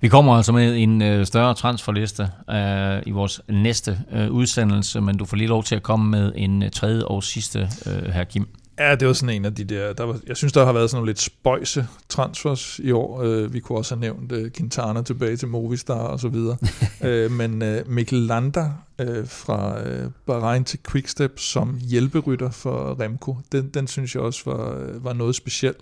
[0.00, 5.16] Vi kommer altså med en øh, større transferliste øh, i vores næste øh, udsendelse, men
[5.16, 8.24] du får lige lov til at komme med en øh, tredje og sidste, øh, her
[8.24, 8.48] Kim.
[8.78, 10.90] Ja, det var sådan en af de der, der var, jeg synes, der har været
[10.90, 13.22] sådan nogle lidt spøjse transfers i år.
[13.22, 16.56] Øh, vi kunne også have nævnt øh, Quintana tilbage til Movistar og så videre.
[17.04, 23.36] øh, men øh, Mikkel Lander øh, fra øh, Bahrain til Quickstep som hjælperytter for Remco,
[23.52, 25.80] den, den synes jeg også var, øh, var noget specielt.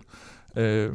[0.57, 0.91] Øh,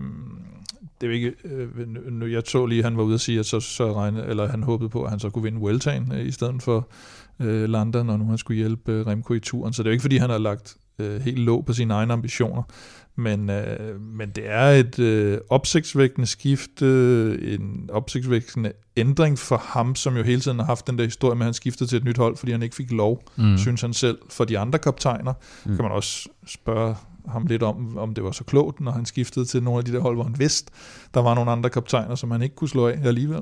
[1.02, 3.46] det er ikke, øh, nu, jeg så lige, at han var ude at sige, at
[3.46, 6.32] så, så regne, eller han håbede på, at han så kunne vinde Vueltaen øh, i
[6.32, 6.90] stedet for
[7.42, 9.74] øh, Lander, når nu han skulle hjælpe øh, Remco i turen.
[9.74, 12.14] Så det er jo ikke, fordi han har lagt øh, helt låg på sine egne
[12.14, 12.64] ambitioner.
[13.18, 19.96] Men, øh, men det er et øh, opsigtsvækkende skift, øh, en opsigtsvækkende ændring for ham,
[19.96, 22.04] som jo hele tiden har haft den der historie med, at han skiftede til et
[22.04, 23.58] nyt hold, fordi han ikke fik lov, Mm.
[23.58, 24.18] synes han selv.
[24.30, 25.34] For de andre kaptajner
[25.66, 25.76] mm.
[25.76, 26.96] kan man også spørge
[27.28, 29.94] ham lidt om, om det var så klogt, når han skiftede til nogle af de
[29.94, 30.72] der hold, hvor han vidste,
[31.14, 33.42] der var nogle andre kaptajner, som han ikke kunne slå af alligevel.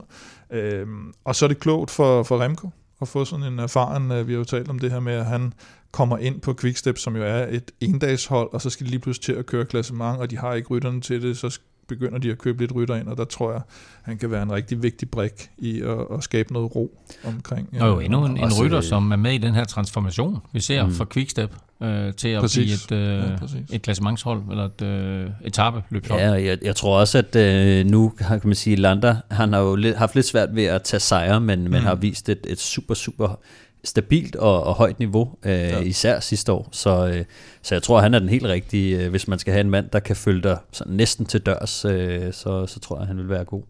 [0.51, 0.87] Øh,
[1.23, 2.69] og så er det klogt for, for Remco
[3.03, 5.25] at få sådan en erfaren, øh, vi har jo talt om det her med, at
[5.25, 5.53] han
[5.91, 9.25] kommer ind på Quickstep, som jo er et endagshold, og så skal de lige pludselig
[9.25, 12.37] til at køre klassement, og de har ikke rytterne til det, så begynder de at
[12.37, 13.61] købe lidt rytter ind, og der tror jeg,
[14.03, 17.69] han kan være en rigtig vigtig brik i at, at skabe noget ro omkring.
[17.81, 20.59] Og jo endnu en, en rytter, øh, som er med i den her transformation, vi
[20.59, 20.91] ser Mm.
[20.93, 21.51] fra Quickstep
[21.83, 22.85] øh, til at Præcis.
[22.87, 23.59] blive et, øh, Ja, præcis.
[23.73, 26.21] et klassementshold, eller et øh, etape-løbshold.
[26.21, 29.75] Ja, jeg, jeg tror også, at øh, nu kan man sige, Lander, han har jo
[29.75, 31.85] lidt, haft lidt svært ved at tage sejre, men, men Mm.
[31.85, 33.39] har vist et, et super, super
[33.83, 35.79] stabilt og, og højt niveau, øh, ja.
[35.79, 36.69] især sidste år.
[36.71, 37.25] Så, øh,
[37.61, 39.03] så jeg tror, han er den helt rigtige.
[39.03, 41.85] Øh, hvis man skal have en mand, der kan følge dig sådan næsten til dørs,
[41.85, 43.63] øh, så, så tror jeg, han vil være god.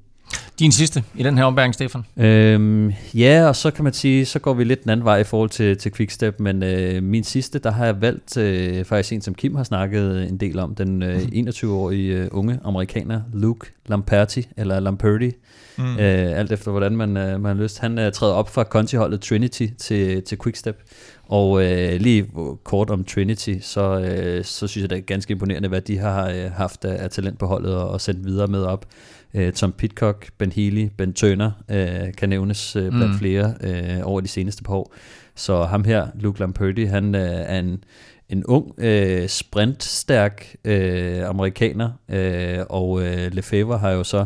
[0.59, 2.05] Din sidste i den her ombæring, Stefan?
[2.17, 5.23] Øhm, ja, og så kan man sige, så går vi lidt den anden vej i
[5.23, 9.21] forhold til, til Quickstep, men øh, min sidste, der har jeg valgt øh, faktisk en,
[9.21, 14.47] som Kim har snakket en del om, den øh, 21-årige øh, unge amerikaner, Luke Lamperti,
[14.57, 15.31] eller Lamperti,
[15.77, 15.97] mm.
[15.97, 17.79] øh, alt efter hvordan man, øh, man har lyst.
[17.79, 20.81] Han øh, træder op fra Conti-holdet Trinity til, til Quickstep,
[21.23, 22.29] og øh, lige
[22.63, 26.29] kort om Trinity, så, øh, så synes jeg, det er ganske imponerende, hvad de har
[26.29, 28.85] øh, haft af, af talent på holdet og, og sendt videre med op.
[29.33, 33.17] Øh, Tom Pitcock, Ben Healy, Ben Turner øh, kan nævnes øh, blandt mm.
[33.17, 34.93] flere øh, over de seneste par år.
[35.35, 37.83] Så ham her, Luke Lamperti, han øh, er en,
[38.29, 44.25] en ung, øh, sprintstærk øh, amerikaner, øh, og øh, Lefebvre har jo så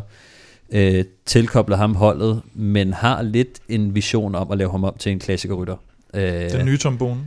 [0.73, 5.11] øh, tilkoblet ham holdet, men har lidt en vision om at lave ham op til
[5.11, 5.75] en klassikerrytter.
[6.13, 7.19] Øh, Den nye trombone.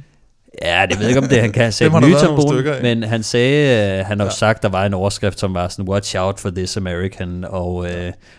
[0.62, 4.07] Ja, det ved ikke, om det han kan sige nye trombone, men han sagde, uh,
[4.07, 4.32] han har ja.
[4.32, 7.88] sagt, der var en overskrift, som var sådan, watch out for this American, og, uh,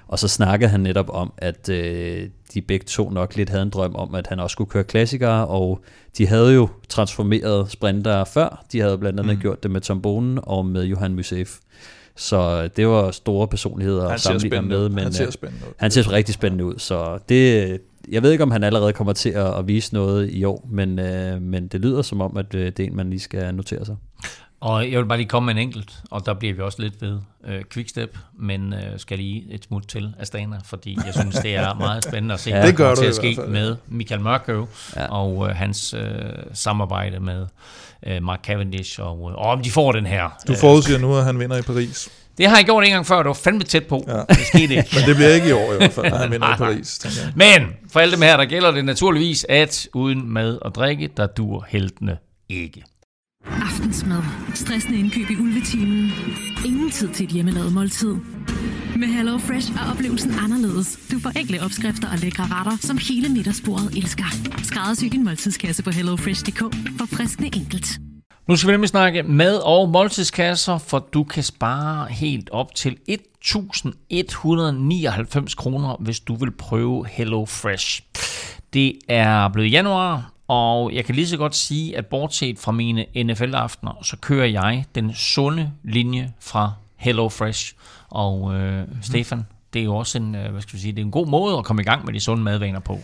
[0.08, 1.76] og så snakkede han netop om, at uh,
[2.54, 5.48] de begge to nok lidt havde en drøm om, at han også skulle køre klassikere,
[5.48, 5.80] og
[6.18, 9.42] de havde jo transformeret sprinter før, de havde blandt andet mm.
[9.42, 11.58] gjort det med Tombonen og med Johan Musef.
[12.16, 15.74] Så det var store personligheder at sammenligne med, men han ser, spændende ud.
[15.78, 17.80] han ser rigtig spændende ud, så det,
[18.12, 21.00] jeg ved ikke, om han allerede kommer til at, at vise noget i år, men,
[21.00, 23.86] øh, men det lyder som om, at øh, det er en, man lige skal notere
[23.86, 23.96] sig.
[24.62, 27.02] Og jeg vil bare lige komme med en enkelt, og der bliver vi også lidt
[27.02, 31.56] ved øh, Quickstep, men øh, skal lige et smut til Astana, fordi jeg synes, det
[31.56, 35.06] er meget spændende at se, ja, det gør til at ske med Michael Mørkøv ja.
[35.06, 36.02] og øh, hans øh,
[36.54, 37.48] samarbejde med
[38.04, 40.30] øh, Mark Cavendish, og, øh, om de får den her.
[40.48, 42.10] Du forudsiger nu, at han vinder i Paris.
[42.42, 44.06] Det har jeg gjort en gang før, det var fandme tæt på.
[44.08, 44.22] Ja.
[44.30, 44.90] Det skete ikke.
[44.96, 47.00] Men det bliver ikke i år i hvert fald, vinder i Paris.
[47.36, 51.28] Men for alle dem her, der gælder det naturligvis, at uden mad og drikke, der
[51.28, 52.18] dur heltene
[52.50, 52.84] ikke.
[53.46, 54.22] Aftensmad.
[54.54, 56.12] Stressende indkøb i ulvetimen.
[56.66, 58.16] Ingen tid til et hjemmelavet måltid.
[58.96, 61.00] Med Hello Fresh er oplevelsen anderledes.
[61.12, 64.26] Du får enkle opskrifter og lækre retter, som hele middagsbordet elsker.
[64.64, 66.60] Skræddersy din måltidskasse på hellofresh.dk
[66.98, 67.88] for friskende enkelt.
[68.52, 72.98] Nu skal vi nemlig snakke mad- og måltidskasser, for du kan spare helt op til
[73.10, 78.02] 1.199 kroner, hvis du vil prøve Hello Fresh.
[78.74, 83.06] Det er blevet januar, og jeg kan lige så godt sige, at bortset fra mine
[83.16, 87.74] NFL-aftener, så kører jeg den sunde linje fra Hello Fresh.
[88.10, 88.88] Og øh.
[89.02, 91.28] Stefan, det er jo også en, øh, hvad skal vi sige, det er en god
[91.28, 93.00] måde at komme i gang med de sunde madvaner på.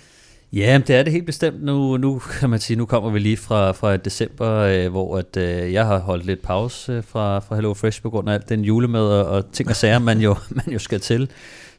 [0.53, 1.63] Ja, det er det helt bestemt.
[1.63, 5.37] Nu, nu kan man sige, nu kommer vi lige fra, fra december, øh, hvor at,
[5.37, 8.49] øh, jeg har holdt lidt pause øh, fra, fra Hello Fresh på grund af alt
[8.49, 10.35] den julemad og, og ting og sager, man jo,
[10.65, 11.29] man jo skal til.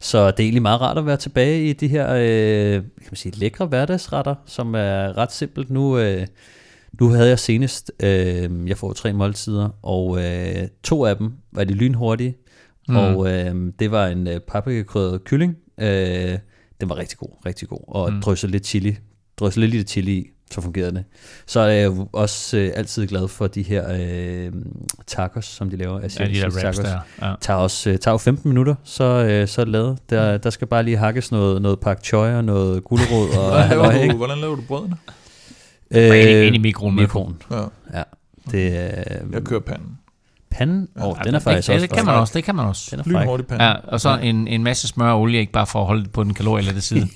[0.01, 3.17] Så det er egentlig meget rart at være tilbage i de her øh, kan man
[3.17, 5.71] sige, lækre hverdagsretter, som er ret simpelt.
[5.71, 6.27] Nu, øh,
[7.01, 11.65] nu havde jeg senest, øh, jeg får tre måltider, og øh, to af dem var
[11.65, 12.37] de lynhurtige,
[12.89, 12.97] mm.
[12.97, 16.39] og øh, det var en øh, paprikakrydret kylling, øh,
[16.81, 17.85] den var rigtig god, rigtig god.
[17.89, 18.21] Og mm.
[18.21, 18.97] drysser lidt chili,
[19.37, 21.05] drysser lidt lidt chili i, så fungerede det.
[21.47, 24.53] Så er jeg jo også øh, altid glad for de her øh,
[25.07, 26.01] tacos, som de laver.
[26.01, 26.79] Altså, ja, de der tacos.
[26.79, 26.99] Der.
[27.23, 27.35] Ja.
[27.41, 29.99] Tager, også, øh, tager jo 15 minutter, så, øh, så er det lavet.
[30.11, 30.41] Der, mm.
[30.41, 33.29] der skal bare lige hakkes noget, noget pak choy og noget gulerod.
[33.29, 34.97] og, hvordan, laver du, hvordan laver du brødene?
[35.91, 36.97] Øh, ind i mikroen.
[36.97, 37.43] mikroen.
[37.51, 37.65] Ja.
[37.95, 38.03] ja.
[38.51, 39.99] Det, øh, jeg kører panden
[40.51, 40.89] panden.
[40.97, 42.97] Ja, oh, den er faktisk det, også det kan man også, det kan man også.
[43.05, 43.65] Den er hurtig pande.
[43.65, 46.11] Ja, og så en, en masse smør og olie, ikke bare for at holde det
[46.13, 47.09] på den kalorielette side.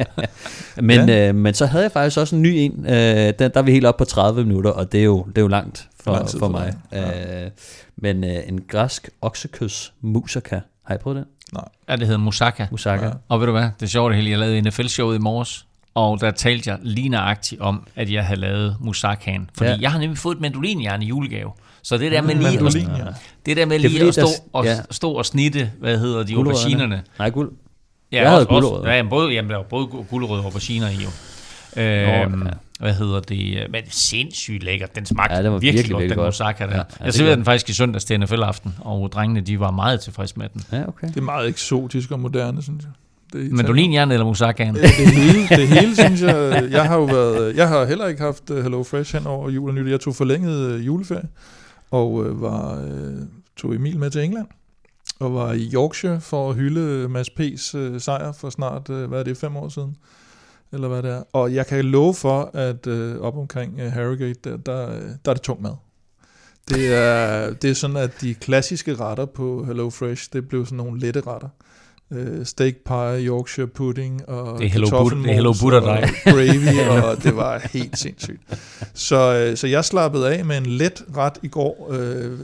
[0.76, 1.28] men, ja.
[1.28, 2.86] øh, men så havde jeg faktisk også en ny en.
[2.86, 2.92] Øh,
[3.38, 5.42] den, der er vi helt op på 30 minutter, og det er jo, det er
[5.42, 6.74] jo langt for, lang for, for mig.
[6.92, 7.44] Ja.
[7.44, 7.50] Øh,
[7.96, 10.60] men øh, en græsk oksekøds musaka.
[10.84, 11.24] Har I prøvet den?
[11.52, 11.64] Nej.
[11.88, 12.66] Ja, det hedder Musaka.
[12.70, 13.06] Musaka.
[13.06, 13.12] Ja.
[13.28, 16.30] Og ved du hvad, det er sjovt, at jeg lavede NFL-showet i morges, og der
[16.30, 19.50] talte jeg lige nøjagtigt om, at jeg havde lavet Musakaen.
[19.54, 19.76] Fordi ja.
[19.80, 21.52] jeg har nemlig fået et mandolinjern i julegave.
[21.82, 23.04] Så det der med lige, at, ja.
[23.46, 24.78] det der med lige at stå, og, ja.
[24.90, 27.02] stå og snitte, hvad hedder de, auberginerne.
[27.18, 27.52] Nej, guld.
[28.12, 28.92] Ja, jeg havde gulerødder.
[28.92, 31.08] Ja, både, jamen, der var både gulerødder og auberginer i jo.
[31.76, 32.50] Øhm, ja.
[32.80, 33.66] Hvad hedder det?
[33.70, 34.96] Men sindssygt lækkert.
[34.96, 36.70] Den smagte ja, det var virkelig, virkelig godt, den moussaka der.
[36.70, 40.00] Ja, ja, jeg serverede den faktisk i søndags til NFL-aften, og drengene de var meget
[40.00, 40.62] tilfredse med den.
[40.72, 41.08] Ja, okay.
[41.08, 42.92] Det er meget eksotisk og moderne, synes jeg.
[43.32, 44.74] Det Mandolinjern eller moussakaen?
[44.74, 46.68] Det, det, hele, det hele, synes jeg.
[46.70, 49.68] Jeg har jo været, jeg har heller ikke haft uh, Hello Fresh hen over jul
[49.68, 49.90] og nytår.
[49.90, 51.28] Jeg tog forlænget uh, juleferie
[51.90, 53.22] og øh, var, øh,
[53.56, 54.46] tog Emil med til England,
[55.18, 59.18] og var i Yorkshire for at hylde Mads P's øh, sejr for snart, øh, hvad
[59.18, 59.96] er det, fem år siden?
[60.72, 61.22] Eller hvad det er.
[61.32, 65.30] Og jeg kan love for, at øh, op omkring øh, Harrogate, der, der, øh, der
[65.30, 65.74] er det tung mad.
[66.68, 70.76] Det er, det er sådan, at de klassiske retter på Hello Fresh, det blev sådan
[70.76, 71.48] nogle lette retter
[72.12, 76.02] øh, steak pie, Yorkshire pudding og Det er Hello kartoffelmos det er Hello Buddha og
[76.02, 76.10] dig.
[76.34, 78.40] gravy, og det var helt sindssygt.
[78.94, 82.38] Så, øh, så jeg slappede af med en let ret i går, øh,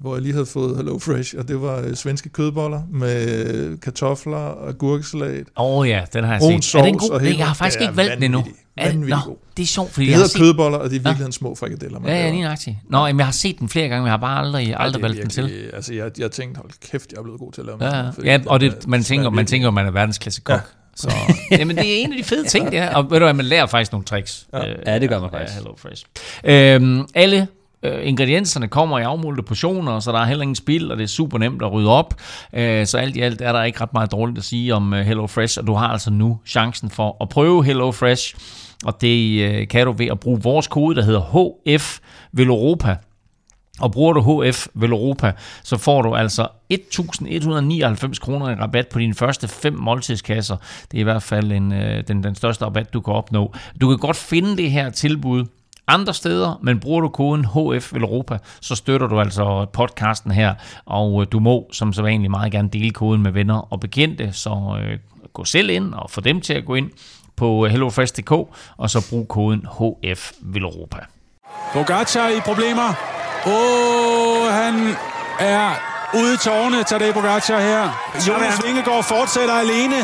[0.00, 3.80] hvor jeg lige havde fået Hello Fresh, og det var øh, svenske kødboller med øh,
[3.80, 5.46] kartofler og agurkesalat.
[5.56, 6.74] Åh oh, ja, den har jeg set.
[6.80, 7.20] Er den og god?
[7.20, 8.44] Jeg har faktisk ikke valgt den endnu.
[8.78, 9.36] Er det, nå, god.
[9.56, 10.40] det er sjovt, fordi Det hedder set...
[10.40, 11.98] kødboller, og det er i virkeligheden små frikadeller.
[12.00, 12.76] man Ja, ja, lige nøjagtigt.
[12.90, 15.02] Nå, jamen, jeg har set den flere gange, men jeg har bare aldrig, Ej, aldrig
[15.02, 15.44] valgt den til.
[15.44, 18.02] virkelig- Altså, jeg, jeg tænkte, hold kæft, jeg er blevet god til at lave Ja,
[18.02, 18.32] mad, ja.
[18.32, 20.54] ja og det, man, tænker, man virkelig tænker, man er verdensklasse kok.
[20.54, 20.60] Ja.
[20.96, 21.10] Så,
[21.58, 22.94] jamen, det er en af de fede ting, det er.
[22.94, 24.46] Og ved du hvad, man lærer faktisk nogle tricks.
[24.52, 24.68] Ja.
[24.70, 25.54] Øh, Ja, det gør man faktisk.
[25.54, 26.04] Hello Fresh.
[26.44, 27.48] Øhm, alle
[27.82, 31.08] øh, ingredienserne kommer i afmålte portioner, så der er heller ingen spild, og det er
[31.08, 32.14] super nemt at rydde op.
[32.52, 35.06] Øh, så alt i alt er der ikke ret meget dårligt at sige om øh,
[35.06, 38.34] Hello Fresh, og du har altså nu chancen for at prøve Hello Fresh,
[38.84, 41.98] og det øh, kan du ved at bruge vores kode, der hedder HF
[42.32, 42.96] Veloropa.
[43.80, 45.32] Og bruger du HF Veloropa,
[45.64, 50.56] så får du altså 1.199 kroner i rabat på dine første fem måltidskasser.
[50.90, 53.54] Det er i hvert fald en, øh, den, den største rabat, du kan opnå.
[53.80, 55.44] Du kan godt finde det her tilbud
[55.88, 60.54] andre steder, men bruger du koden HF Europa, så støtter du altså podcasten her,
[60.84, 64.32] og øh, du må som så vanligt meget gerne dele koden med venner og bekendte,
[64.32, 64.98] så øh,
[65.32, 66.90] gå selv ind og få dem til at gå ind
[67.38, 68.32] på øh, hellofresh.dk,
[68.76, 70.98] og så brug koden HF Veloropa.
[71.72, 72.88] Pogacar i problemer.
[73.46, 74.74] Åh, oh, han
[75.40, 75.70] er
[76.14, 77.82] ude i tårne, Tadej Pogacar her.
[78.28, 79.96] Jonas Vingegaard fortsætter alene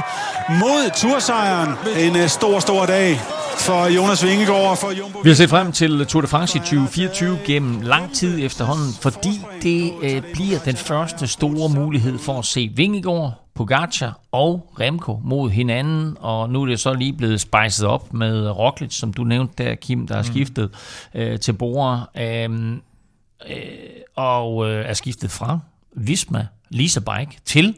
[0.48, 1.70] mod tursejren.
[1.98, 3.20] En øh, stor, stor dag
[3.58, 5.18] for Jonas Vingegaard og for Jumbo.
[5.18, 9.40] Vi har set frem til Tour de France i 2024 gennem lang tid efterhånden, fordi
[9.62, 15.50] det øh, bliver den første store mulighed for at se Vingegaard, Pogacar og Remco mod
[15.50, 19.64] hinanden, og nu er det så lige blevet spejset op med Roglic, som du nævnte
[19.64, 20.70] der, Kim, der er skiftet
[21.14, 22.72] øh, til Bora, øh,
[23.50, 23.56] øh,
[24.16, 25.58] og øh, er skiftet fra
[25.96, 27.74] Visma Lisa Bike til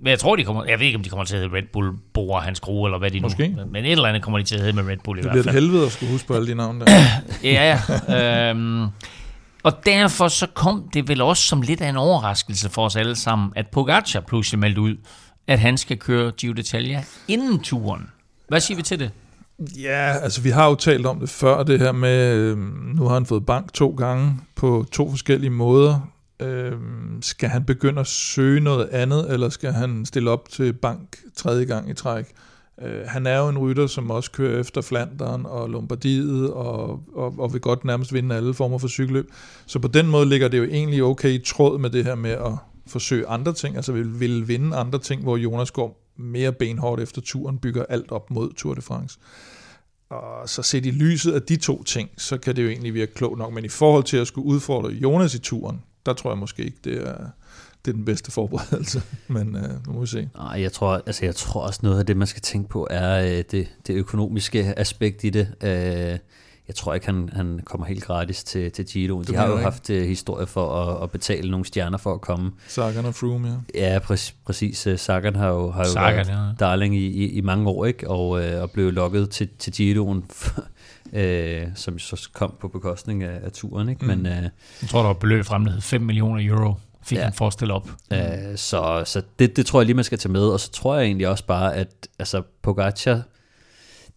[0.00, 0.64] men jeg tror, de kommer...
[0.64, 2.98] Jeg ved ikke, om de kommer til at hedde Red Bull Bora Hans Skrue, eller
[2.98, 3.48] hvad de Måske.
[3.48, 3.64] nu...
[3.70, 5.32] Men et eller andet kommer de til at hedde med Red Bull i Det hvert
[5.32, 5.56] bliver fald.
[5.56, 6.86] et helvede at skulle huske på alle de navne der.
[7.42, 7.78] Ja,
[8.50, 8.86] øhm,
[9.64, 13.16] og derfor så kom det vel også som lidt af en overraskelse for os alle
[13.16, 14.96] sammen, at Pogacar pludselig meldte ud,
[15.46, 18.10] at han skal køre Giro d'Italia inden turen.
[18.48, 19.10] Hvad siger vi til det?
[19.58, 22.58] Ja, altså vi har jo talt om det før, det her med, øh,
[22.96, 26.08] nu har han fået bank to gange på to forskellige måder.
[26.40, 26.72] Øh,
[27.20, 31.64] skal han begynde at søge noget andet, eller skal han stille op til bank tredje
[31.64, 32.26] gang i træk?
[32.82, 37.34] Øh, han er jo en rytter, som også kører efter Flanderen og Lombardiet, og, og,
[37.38, 39.30] og vil godt nærmest vinde alle former for cykelløb.
[39.66, 42.30] Så på den måde ligger det jo egentlig okay i tråd med det her med
[42.30, 42.52] at
[42.86, 47.20] forsøge andre ting, altså vil, vil vinde andre ting, hvor Jonas går mere benhårdt efter
[47.20, 49.18] turen, bygger alt op mod Tour de France.
[50.10, 53.14] Og så set i lyset af de to ting, så kan det jo egentlig virke
[53.14, 53.52] klogt nok.
[53.52, 56.78] Men i forhold til at skulle udfordre Jonas i turen, der tror jeg måske ikke,
[56.84, 57.16] det er,
[57.84, 59.02] det er den bedste forberedelse.
[59.28, 60.28] Men øh, nu må vi se.
[60.34, 63.24] Nej, jeg tror, altså jeg tror også noget af det, man skal tænke på, er
[63.24, 65.54] øh, det, det økonomiske aspekt i det.
[65.62, 66.18] Øh,
[66.68, 69.22] jeg tror ikke, han, han kommer helt gratis til, til Giro.
[69.22, 69.62] De har jo ikke?
[69.62, 72.52] haft øh, historie for at, at betale nogle stjerner for at komme.
[72.68, 73.92] Sagan og Froome, ja.
[73.92, 74.34] Ja, præcis.
[74.44, 74.86] præcis.
[74.86, 76.64] Øh, Sagan har jo, har jo Sagan, været ja.
[76.64, 78.10] darling i, i, i mange år, ikke?
[78.10, 80.24] Og, øh, og blev lokket til, til Giroen,
[81.12, 83.88] øh, som så kom på bekostning af, af turen.
[83.88, 84.04] Ikke?
[84.04, 84.08] Mm.
[84.08, 84.42] Men, øh,
[84.82, 86.74] Jeg tror, der var beløb frem, der hed 5 millioner euro,
[87.06, 87.24] fik Ja.
[87.24, 87.90] han for at stille op.
[88.12, 88.18] Øh,
[88.56, 90.42] så så det, det tror jeg lige, man skal tage med.
[90.46, 93.22] Og så tror jeg egentlig også bare, at altså, Pogacar,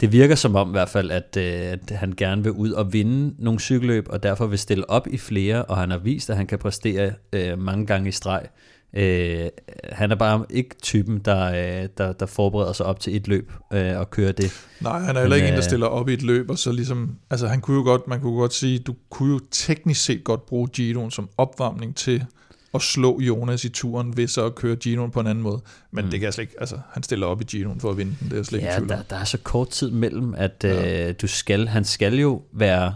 [0.02, 2.94] det virker som om i hvert fald, at, øh, at han gerne vil ud og
[2.94, 6.36] vinde nogle cykelløb, og derfor vil stille op i flere, og han har vist, at
[6.38, 8.48] han kan præstere øh, mange gange i streg.
[8.94, 9.48] Øh,
[9.92, 11.46] han er bare ikke typen, der,
[11.84, 14.66] øh, der, der forbereder sig op til et løb øh, og kører det.
[14.82, 16.58] Nej, han er heller ikke Men, en, der øh, stiller op i et løb, og
[16.58, 20.06] så ligesom, altså han kunne jo godt, man kunne godt sige, du kunne jo teknisk
[20.06, 22.26] set godt bruge Giroen som opvarmning til
[22.74, 25.62] at slå Jonas i turen ved så at køre Giroen på en anden måde.
[25.92, 26.12] Men mm.
[26.12, 28.26] det kan jeg slet ikke, altså han stiller op i Giroen for at vinde den,
[28.28, 28.88] det er jeg slet ikke Ja, om.
[28.88, 31.08] der, der er så kort tid mellem, at Ja.
[31.10, 32.96] øh, du skal, han skal jo være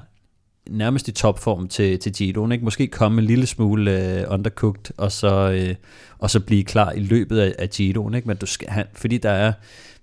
[0.70, 2.64] nærmest i topform til, til Giroen, ikke?
[2.64, 5.76] Måske komme en lille smule øh, undercooked, og så, øh,
[6.20, 8.28] og så blive klar i løbet af, af Giroen, ikke?
[8.28, 9.54] Men du skal, han, fordi der er,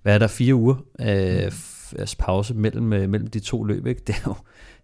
[0.03, 3.87] hvad er der, fire uger øh, f- altså pause mellem, øh, mellem de to løb,
[3.87, 4.03] ikke?
[4.07, 4.35] Det er jo,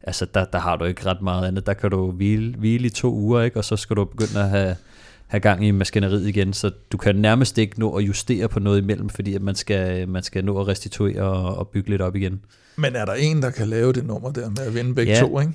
[0.07, 1.67] altså der, der har du ikke ret meget andet.
[1.67, 3.57] Der kan du hvile, hvile i to uger, ikke?
[3.57, 4.77] Og så skal du begynde at have,
[5.27, 8.79] have gang i maskineriet igen, så du kan nærmest ikke nå at justere på noget
[8.79, 12.17] imellem, fordi at man skal, man skal nå at restituere og, og bygge lidt op
[12.17, 12.41] igen.
[12.77, 15.21] Men er der en, der kan lave det nummer der med at vinde begge Ja.
[15.21, 15.53] to, ikke?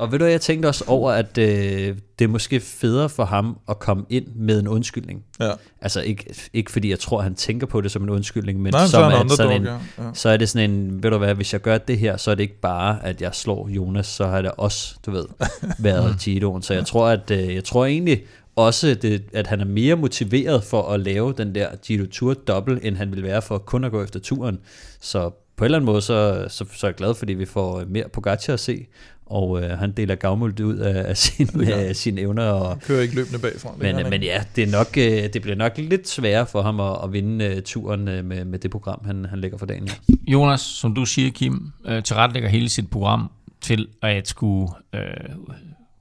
[0.00, 3.58] Og ved du, jeg tænkte også over, at øh, det er måske federe for ham
[3.68, 5.24] at komme ind med en undskyldning.
[5.40, 5.50] Ja.
[5.80, 8.84] Altså ikke, ikke fordi jeg tror, han tænker på det som en undskyldning, men Nej,
[8.84, 9.72] så som er han at underdog, sådan en, ja.
[9.72, 10.10] ja.
[10.14, 12.34] så er det sådan en, ved du hvad, hvis jeg gør det her, så er
[12.34, 15.24] det ikke bare, at jeg slår Jonas, så har det også, du ved,
[15.78, 16.62] været Giroen.
[16.62, 18.22] Så jeg tror, at øh, jeg tror egentlig
[18.56, 22.84] også, det, at han er mere motiveret for at lave den der Giro Tour dobbelt,
[22.84, 24.58] end han ville være for kun at gå efter turen.
[25.00, 27.84] Så på en eller anden måde, så, så, så er jeg glad, fordi vi får
[27.88, 28.86] mere Pogacar at se,
[29.30, 32.44] og øh, han deler gavmuldt ud af, af sine, af sine evner.
[32.44, 33.74] Og, Kører ikke løbende bagfra.
[33.78, 36.80] men, han men ja, det, er nok, øh, det bliver nok lidt sværere for ham
[36.80, 39.88] at, at vinde uh, turen uh, med, med det program, han, han lægger for dagen.
[40.28, 45.00] Jonas, som du siger, Kim, øh, tilrettelægger hele sit program til at skulle øh,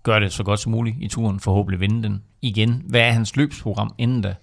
[0.04, 2.84] gøre det så godt som muligt i turen, forhåbentlig vinde den igen.
[2.88, 4.36] Hvad er hans løbsprogram inden da?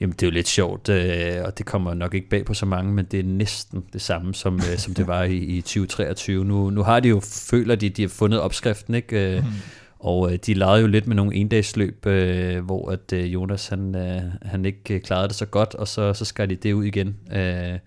[0.00, 2.66] Jamen, det er jo lidt sjovt, øh, og det kommer nok ikke bag på så
[2.66, 6.44] mange, men det er næsten det samme, som, øh, som det var i, i 2023.
[6.44, 7.20] Nu, nu har de jo,
[7.50, 9.36] føler de, de har fundet opskriften, ikke?
[9.36, 9.50] Øh, mm.
[9.98, 13.94] Og øh, de legede jo lidt med nogle endagsløb, øh, hvor at øh, Jonas han,
[13.94, 16.84] øh, han ikke øh, klarede det så godt, og så, så skar de det ud
[16.84, 17.16] igen.
[17.32, 17.78] Øh,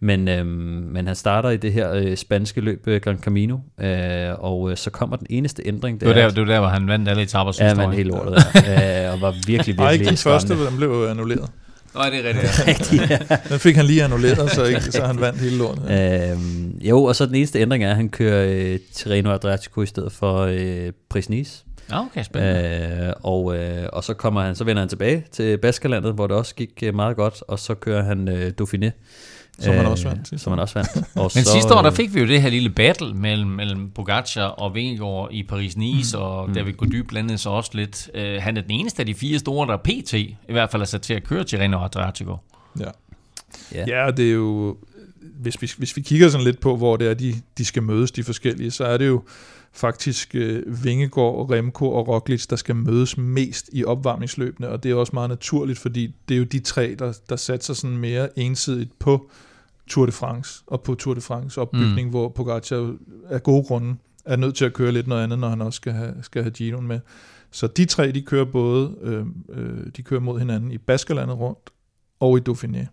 [0.00, 4.44] men, øh, men han starter i det her øh, spanske løb, øh, Gran Camino, øh,
[4.44, 6.00] og øh, så kommer den eneste ændring.
[6.00, 7.82] Det var, er, der, at- det var der, hvor han vandt alle etaper Ja, sidste
[7.82, 7.86] år.
[7.88, 8.02] men ikke?
[8.02, 9.06] helt lortet, ja.
[9.06, 11.50] øh, og var virkelig, Ej, ikke virkelig den første, den blev annulleret.
[11.94, 12.34] Nej, det er
[12.66, 13.02] rigtigt.
[13.50, 15.82] Den fik han lige annulleret, så, ikke, så han vandt hele lortet.
[16.32, 19.86] Øhm, jo, og så den eneste ændring er, at han kører øh, Tirreno Adriatico i
[19.86, 21.64] stedet for øh, Prisnis.
[21.90, 22.98] Ja, okay, spændende.
[23.06, 26.36] Øh, og, øh, og så kommer han, så vender han tilbage til Baskerlandet, hvor det
[26.36, 28.90] også gik øh, meget godt, og så kører han øh, Dauphiné.
[29.60, 30.90] Som han også vandt sidste Som han også vandt.
[31.20, 33.50] Og Men så, sidste år, der øh, fik vi jo det her lille battle mellem,
[33.50, 36.22] mellem Pogacar og Vingegaard i Paris-Nice, mm.
[36.22, 38.10] og David Gody blandede sig også lidt.
[38.14, 40.82] Uh, han er den eneste af de fire store, der er PT, i hvert fald
[40.82, 42.36] er sat til at køre Tirreno Adriatico.
[42.80, 42.84] Ja.
[43.74, 43.84] Ja.
[43.88, 44.76] ja, og det er jo,
[45.40, 48.10] hvis vi, hvis vi kigger sådan lidt på, hvor det er, de, de skal mødes,
[48.10, 49.22] de forskellige, så er det jo
[49.72, 54.94] faktisk øh, Vingegaard, Remco og Roglic, der skal mødes mest i opvarmningsløbene, og det er
[54.94, 58.98] også meget naturligt, fordi det er jo de tre, der, der satser sådan mere ensidigt
[58.98, 59.30] på
[59.90, 62.10] Tour de France, og på Tour de France opbygning, mm.
[62.10, 62.94] hvor Pogacar
[63.28, 65.92] af gode grunde er nødt til at køre lidt noget andet, når han også skal
[65.92, 67.00] have, skal have Giroen med.
[67.50, 71.70] Så de tre, de kører både, øh, øh, de kører mod hinanden i Baskerlandet rundt
[72.20, 72.86] og i Dauphiné.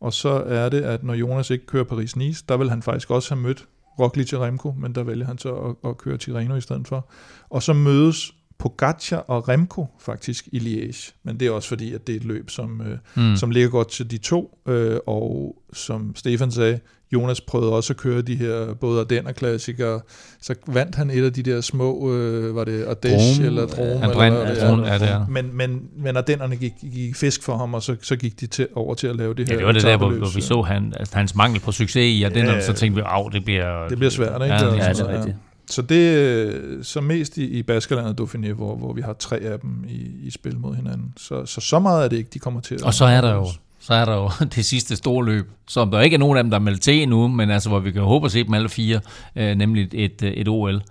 [0.00, 3.34] Og så er det, at når Jonas ikke kører Paris-Nice, der vil han faktisk også
[3.34, 3.68] have mødt
[3.98, 7.08] Roglic og Remco, men der vælger han så at, at køre Tirreno i stedet for.
[7.48, 12.06] Og så mødes Pogacar og Remco faktisk i Liège, men det er også fordi, at
[12.06, 12.98] det er et løb, som, øh,
[13.30, 13.36] mm.
[13.36, 16.78] som ligger godt til de to, øh, og som Stefan sagde,
[17.12, 20.00] Jonas prøvede også at køre de her både Ardenner klassikere,
[20.42, 24.02] så vandt han et af de der små, øh, var det Ardèche Drôme, eller Han
[24.02, 24.92] eller brændte, hvad det ja, er.
[24.92, 25.26] ja, det er.
[25.28, 28.68] Men, men, men Ardennerne gik, gik fisk for ham, og så, så gik de til,
[28.74, 30.62] over til at lave det her Ja, det var det der, hvor, hvor vi så-
[30.62, 33.44] han, altså, hans mangel på succes i, og den, Ja, så tænkte vi, at det
[33.44, 33.88] bliver...
[33.88, 34.54] Det bliver svært, ikke?
[34.54, 35.32] Ja, Og det Ja, det er Ja.
[35.70, 39.36] Så det er så mest i, i Baskerlandet og Dauphiné, hvor, hvor vi har tre
[39.36, 41.12] af dem i, i spil mod hinanden.
[41.16, 42.82] Så, så så meget er det ikke, de kommer til at...
[42.82, 43.46] Og så er der jo
[43.80, 46.50] så er der jo det sidste store løb, som der ikke er nogen af dem,
[46.50, 48.68] der er meldt til endnu, men altså, hvor vi kan håbe at se dem alle
[48.68, 49.00] fire,
[49.36, 50.82] øh, nemlig et, et, et OL.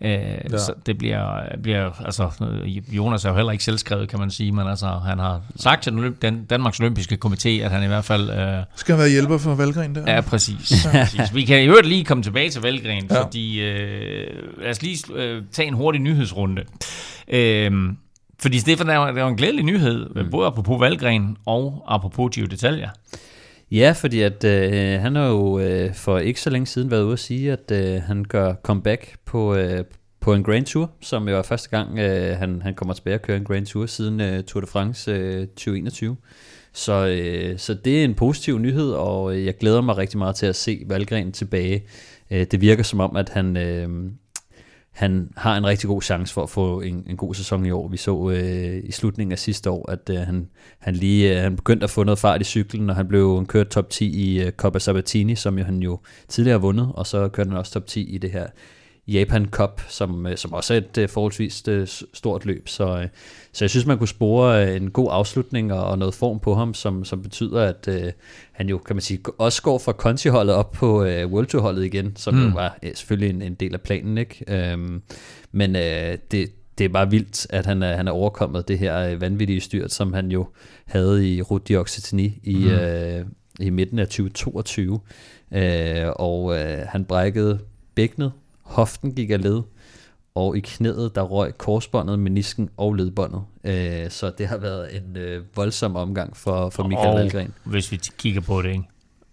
[0.00, 0.58] Øh, ja.
[0.58, 2.30] Så det bliver, bliver, altså,
[2.92, 6.12] Jonas er jo heller ikke selvskrevet, kan man sige, men altså, han har sagt til
[6.22, 9.94] den, Danmarks Olympiske Komité, at han i hvert fald øh, Skal være hjælper for Valgren
[9.94, 10.14] der?
[10.14, 10.72] Ja, præcis.
[10.92, 11.34] præcis.
[11.34, 13.22] Vi kan i øvrigt lige komme tilbage til Valgren, Ja.
[13.22, 14.26] fordi øh,
[14.62, 16.62] lad os lige øh, tage en hurtig nyhedsrunde.
[17.28, 17.72] Øh,
[18.40, 20.30] fordi Stefan, der er er jo en glædelig nyhed, mm.
[20.30, 22.88] både apropos Valgren og apropos Gio Detaljer.
[23.70, 27.12] Ja, fordi at øh, han har jo øh, for ikke så længe siden været ude
[27.12, 29.84] at sige, at øh, han gør comeback på, øh,
[30.20, 33.22] på en Grand Tour, som jo er første gang, øh, han, han kommer tilbage og
[33.22, 36.16] kører en Grand Tour siden øh, Tour de France øh, 2021.
[36.72, 40.36] Så, øh, så det er en positiv nyhed, og øh, jeg glæder mig rigtig meget
[40.36, 41.84] til at se Valgren tilbage.
[42.30, 43.56] Øh, det virker som om, at han...
[43.56, 43.88] Øh,
[44.98, 47.88] han har en rigtig god chance for at få en, en god sæson i år.
[47.88, 51.56] Vi så øh, i slutningen af sidste år, at øh, han, han lige øh, han
[51.56, 54.42] begyndte at få noget fart i cyklen, og han blev han kørt top 10 i
[54.42, 57.72] øh, Coppa Sabatini, som jo han jo tidligere har vundet, og så kørte han også
[57.72, 58.46] top 10 i det her
[59.08, 62.68] Japan Cup, som, øh, som også er et øh, forholdsvis øh, stort løb.
[62.68, 63.08] Så,
[63.52, 66.74] så jeg synes, man kunne spore en god afslutning og, og noget form på ham,
[66.74, 68.12] som, som betyder, at øh,
[68.52, 72.16] han jo, kan man sige, også går fra Conti-holdet op på øh, World Tour-holdet igen,
[72.16, 72.46] som mm.
[72.46, 74.44] jo var øh, selvfølgelig en, en del af planen, ikke?
[74.48, 75.02] Øhm,
[75.52, 79.16] men øh, det, det er bare vildt, at han er, han er overkommet det her
[79.16, 80.46] vanvittige styrt, som han jo
[80.86, 82.70] havde i Route d'Occitanie i, mm.
[82.70, 83.24] øh,
[83.60, 85.00] i midten af 2022.
[85.52, 87.58] Øh, og øh, han brækkede
[87.94, 88.32] bækkenet,
[88.68, 89.62] hoften gik af led,
[90.34, 93.42] og i knæet, der røg korsbåndet, menisken og ledbåndet.
[93.64, 97.54] Øh, så det har været en øh, voldsom omgang for, for Michael og Valgren.
[97.64, 98.84] hvis vi kigger på det, ikke?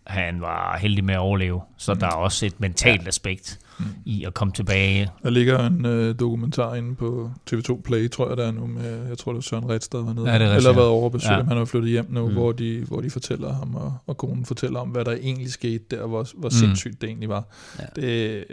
[0.07, 1.99] han var heldig med at overleve, så mm.
[1.99, 3.07] der er også et mentalt ja.
[3.07, 3.85] aspekt mm.
[4.05, 5.11] i at komme tilbage.
[5.23, 9.07] Der ligger en øh, dokumentar inde på TV2 Play, tror jeg, der er nu med,
[9.07, 10.75] jeg tror det er Søren Redstad var nede, Ja, det er eller ja.
[10.75, 11.43] været over at besøge Ja.
[11.43, 12.33] Han er flyttet hjem nu, mm.
[12.33, 15.83] hvor, de, hvor de fortæller ham, og, og konen fortæller om, hvad der egentlig skete
[15.91, 16.51] der, hvor, hvor Mm.
[16.51, 17.43] sindssygt det egentlig var.
[17.79, 18.01] Ja.
[18.01, 18.43] Det,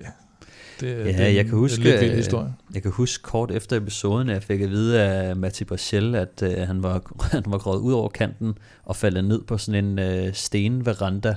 [0.80, 2.54] Det, Ja, det er jeg kan huske, lidt vild øh, historie.
[2.74, 6.42] Jeg kan huske kort efter episoden, at jeg fik at vide af Matti Brachel, at
[6.42, 7.02] øh, han, var,
[7.32, 8.54] han var gået ud over kanten
[8.84, 11.34] og faldet ned på sådan en øh, stenveranda,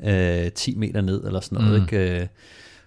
[0.00, 0.08] mm.
[0.08, 1.80] øh, 10 meter ned eller sådan noget.
[1.80, 1.82] Mm.
[1.82, 2.20] Ikke?
[2.20, 2.26] Øh,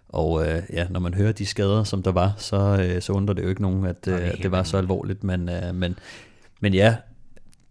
[0.10, 3.34] Og øh, ja, når man hører de skader, som der var, så, øh, så undrer
[3.34, 5.24] det jo ikke nogen, at, øh, at det var så alvorligt.
[5.24, 5.96] Men, øh, men,
[6.60, 6.96] men ja,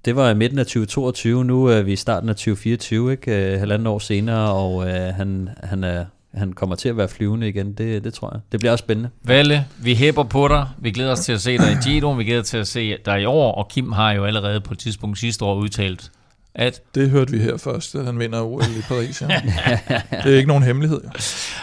[0.05, 3.53] det var i midten af 2022, nu er vi i starten af 2024, ikke?
[3.53, 6.05] Øh, halvanden år senere, og øh, han, han, er,
[6.35, 8.41] han kommer til at være flyvende igen, det, det tror jeg.
[8.53, 9.11] Det bliver også spændende.
[9.22, 10.68] Valle, vi hæpper på dig.
[10.78, 12.12] Vi glæder os til at se dig i Giro.
[12.12, 13.53] Vi glæder os til at se dig i år.
[13.53, 16.11] Og Kim har jo allerede på et tidspunkt sidste år udtalt,
[16.55, 19.23] at Det hørte vi her først, at han vinder OL i Paris.
[19.23, 19.27] Ja.
[20.25, 21.01] det er ikke nogen hemmelighed.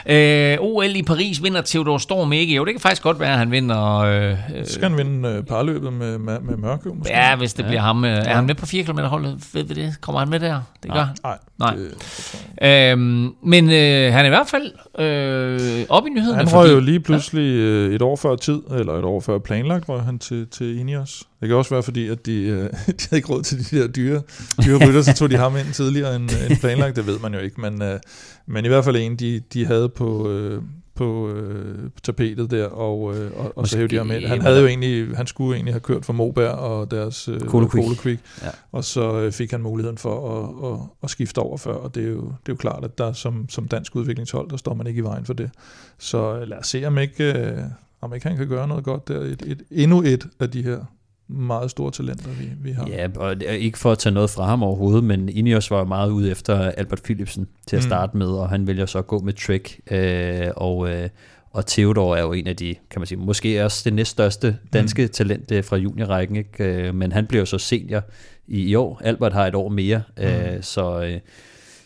[0.10, 0.14] Jo.
[0.14, 2.56] øh, OL i Paris vinder Theodor Storm ikke.
[2.56, 3.96] Jo, det kan faktisk godt være, at han vinder...
[3.98, 7.14] Øh, øh, skal han vinde øh, parløbet med, med, med Mørkøv, måske?
[7.14, 7.68] ja, hvis det Ja.
[7.68, 8.06] bliver ham.
[8.06, 9.44] Øh, er han med på 4 km holdet?
[9.54, 9.96] Ved vi det?
[10.02, 10.62] Kommer han med der?
[10.84, 11.16] Det gør han.
[11.24, 11.76] Nej, Nej.
[11.76, 12.92] Det.
[12.92, 16.38] Øhm, men øh, han er i hvert fald øh, op i nyhederne.
[16.38, 19.38] Han fordi- røg jo lige pludselig øh, et år før tid, eller et år før
[19.40, 21.24] planlagt, røg han til, til Ineos.
[21.42, 22.70] Det kan også være, fordi at de, øh, de
[23.10, 24.22] havde ikke råd til de der dyre,
[24.66, 26.96] dyre rytter, så tog de ham ind tidligere end, end planlagt.
[26.96, 28.00] Det ved man jo ikke, men, øh,
[28.48, 30.62] men i hvert fald en, de, de havde på, øh,
[30.98, 34.26] på øh, tapetet der, og, øh, og, og så hævde de ham ind.
[34.26, 38.02] Han, havde jo egentlig, han skulle egentlig have kørt for Moberg og deres øh, Quick.
[38.02, 38.50] Quick Ja.
[38.72, 42.04] og så øh, fik han muligheden for at, at, at skifte over før, og det
[42.04, 44.88] er jo, det er jo klart, at der som, som dansk udviklingshold, der står man
[44.88, 45.52] ikke i vejen for det.
[45.98, 47.58] Så øh, lad os se, om ikke, øh,
[48.02, 49.20] om ikke han kan gøre noget godt der.
[49.20, 50.80] Et, et, endnu et af de her
[51.28, 52.88] meget store talenter, vi, vi har.
[52.88, 56.10] Ja, og ikke for at tage noget fra ham overhovedet, men Ineos var jo meget
[56.10, 57.90] ude efter Albert Philipsen til at Mm.
[57.90, 61.10] starte med, og han vælger så at gå med Trek, øh, og, øh,
[61.52, 65.02] og Theodor er jo en af de, kan man sige, måske også det næststørste danske
[65.02, 65.10] mm.
[65.10, 66.64] talent øh, fra juniorrækken, ikke?
[66.64, 68.02] Øh, men han bliver jo så senior
[68.48, 69.02] i, i år.
[69.04, 70.24] Albert har et år mere, mm.
[70.24, 71.02] øh, så...
[71.04, 71.20] Øh,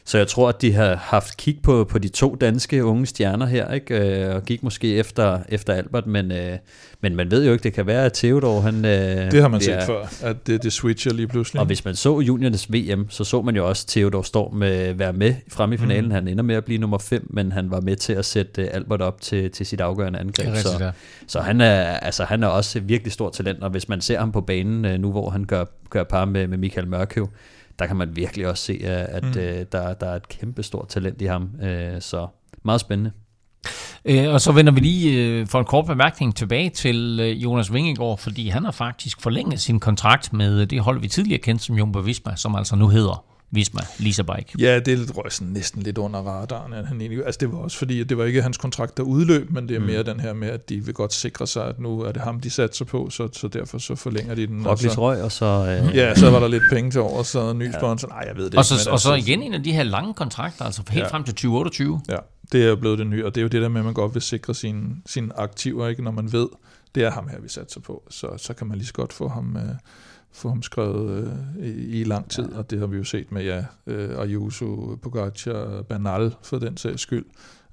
[0.06, 3.46] så jeg tror, at de har haft kig på, på de to danske unge stjerner
[3.46, 4.22] her, ikke?
[4.26, 6.58] Øh, og gik måske efter, efter Albert, men, øh,
[7.02, 8.86] men man ved jo ikke, det kan være, at Theodor, han...
[8.86, 8.92] Øh,
[9.32, 11.60] Det har man bliver- set før, at det, det switcher lige pludselig.
[11.60, 15.14] og hvis man så juniornes VM, så så man jo også Theodor Storm øh, være
[15.14, 16.06] med frem i finalen.
[16.06, 16.12] Mm.
[16.12, 18.68] Han ender med at blive nummer 5, men han var med til at sætte øh,
[18.72, 20.36] Albert op til, til sit afgørende angreb.
[20.36, 20.92] Det er rigtigt, så, ja.
[21.28, 24.20] så han er, altså, han er også et virkelig stort talent, og hvis man ser
[24.20, 27.30] ham på banen øh, nu, hvor han gør, gør par med, med Michael Mørkøv,
[27.82, 29.40] der kan man virkelig også se, øh, at Mm.
[29.40, 31.50] øh, der, der er et kæmpe stort talent i ham.
[31.64, 32.28] Øh, så
[32.64, 33.12] meget spændende.
[34.06, 37.74] Øh, og så vender vi lige øh, for en kort bemærkning tilbage til øh, Jonas
[37.74, 41.76] Vingegaard, fordi han har faktisk forlænget sin kontrakt med det hold, vi tidligere kendte som
[41.76, 43.24] Jumbo Visma, som altså nu hedder
[43.54, 44.52] Visma Lisa Bike.
[44.60, 46.74] Ja, det er lidt røg sådan næsten lidt under radaren.
[46.74, 49.04] At han egentlig, altså det var også fordi, at det var ikke hans kontrakt, der
[49.04, 49.86] udløb, men det er Mm.
[49.86, 52.40] mere den her med, at de vil godt sikre sig, at nu er det ham,
[52.40, 54.64] de satser på, så, så derfor så forlænger de den.
[54.64, 55.46] så, røg, og så...
[55.46, 58.08] Øh, ja, så var der lidt penge til over, så ny sponsor.
[58.08, 58.84] Nej, jeg ved det Og ikke.
[58.84, 61.08] så, og så altså- igen en af de her lange kontrakter, altså helt Ja.
[61.10, 62.02] frem til 2028.
[62.10, 62.18] Ja,
[62.52, 63.94] det er jo blevet det nye, og det er jo det der med, at man
[63.94, 66.04] godt vil sikre sine, sine aktiver, ikke?
[66.04, 66.48] når man ved,
[66.96, 69.28] det er ham her, vi satser på, så, så kan man lige så godt få
[69.28, 69.64] ham, øh,
[70.34, 72.58] få ham skrevet øh, i, i lang tid, ja.
[72.58, 77.02] og det har vi jo set med, ja, øh, Ayuso, Pogacar, Bernal for den sags
[77.02, 77.26] skyld,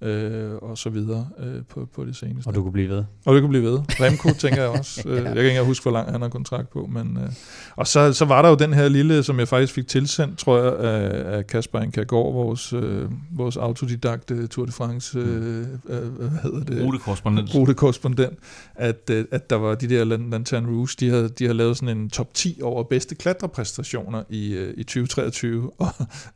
[0.02, 2.48] øh, og så videre øh, på, på det seneste.
[2.48, 3.04] og du kunne blive ved.
[3.26, 3.78] Og det kunne blive ved.
[3.88, 5.02] Remco, tænker jeg også.
[5.08, 6.88] Øh, Jeg kan ikke engang huske, hvor lang han har kontrakt på.
[6.92, 7.30] Men, øh,
[7.76, 10.62] og så, så var der jo den her lille, som jeg faktisk fik tilsendt, tror
[10.62, 16.28] jeg, af, af Kasper Inkagård, vores, øh, vores autodidakte Tour de France, øh, øh, hvad
[16.42, 16.84] hedder det?
[16.84, 17.54] Rutekorrespondent.
[17.54, 18.38] rutekorrespondent,
[18.74, 21.76] at, øh, at der var de der Lan- Lanterne Rouge, de havde, de havde lavet
[21.76, 25.88] sådan en top 10 over bedste klatrepræstationer i, øh, i 2023, og,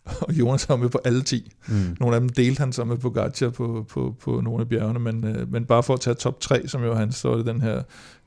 [0.05, 1.53] og Jonas var med på alle 10.
[1.69, 1.75] Mm.
[2.01, 5.25] Nogle af dem delte han så med Pogacar på, på, på nogle af bjergene, men,
[5.25, 7.61] øh, men bare for at tage top 3, som jo han hans, så det den
[7.61, 7.83] her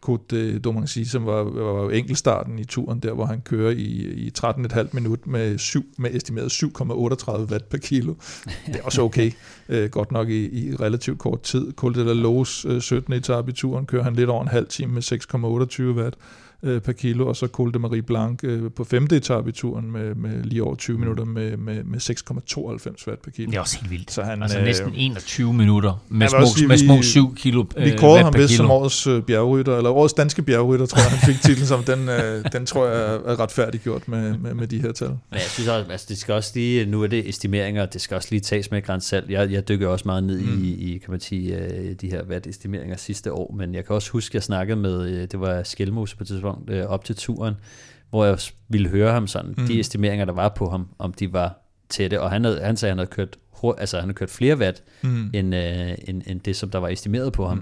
[0.05, 1.89] Côte d'Omancy, som var, var jo
[2.59, 7.51] i turen der, hvor han kører i, i 13,5 minut med, 7, med estimeret 7,38
[7.51, 8.13] watt per kilo.
[8.65, 9.31] Det er også okay,
[9.69, 11.73] øh, godt nok i, i relativt kort tid.
[11.73, 13.13] Col de la Loze, øh, 17.
[13.13, 16.15] etape i turen, kører han lidt over en halv time med 6,28 watt
[16.65, 19.03] øh, per kilo, og så Col de Marie Blanc øh, på 5.
[19.11, 23.31] etape i turen med, med lige over 20 minutter med, med, med 6,92 watt per
[23.31, 23.49] kilo.
[23.51, 24.11] Det er også helt vildt.
[24.11, 27.85] Så han, altså øh, næsten 21 minutter med små, sige, med små 7 kilo øh,
[27.85, 31.33] Vi kårede ham vist som årets øh, bjergrytter, eller årets danske bjergrytter, tror jeg, han
[31.33, 31.83] fik titlen som.
[31.83, 35.07] Den, øh, den tror jeg er- er retfærdiggjort med, med, med de her tal.
[35.09, 38.15] Men jeg synes også, altså det skal også lige, nu er det estimeringer, det skal
[38.15, 39.29] også lige tages med græns salt.
[39.29, 40.63] Jeg, jeg dykker også meget ned mm.
[40.63, 44.11] i, i, kan man sige, øh, de her vat-estimeringer sidste år, men jeg kan også
[44.11, 47.53] huske, jeg snakkede med, øh, det var Skelmose på et tidspunkt, øh, op til turen,
[48.09, 48.37] hvor jeg
[48.69, 49.67] ville høre ham sådan, mm.
[49.67, 52.89] de estimeringer, der var på ham, om de var tætte, og han, havde, han sagde,
[52.91, 53.37] at han havde kørt,
[53.77, 55.29] altså han havde kørt flere watt, Mm.
[55.33, 57.57] end, øh, end, end det, som der var estimeret på ham.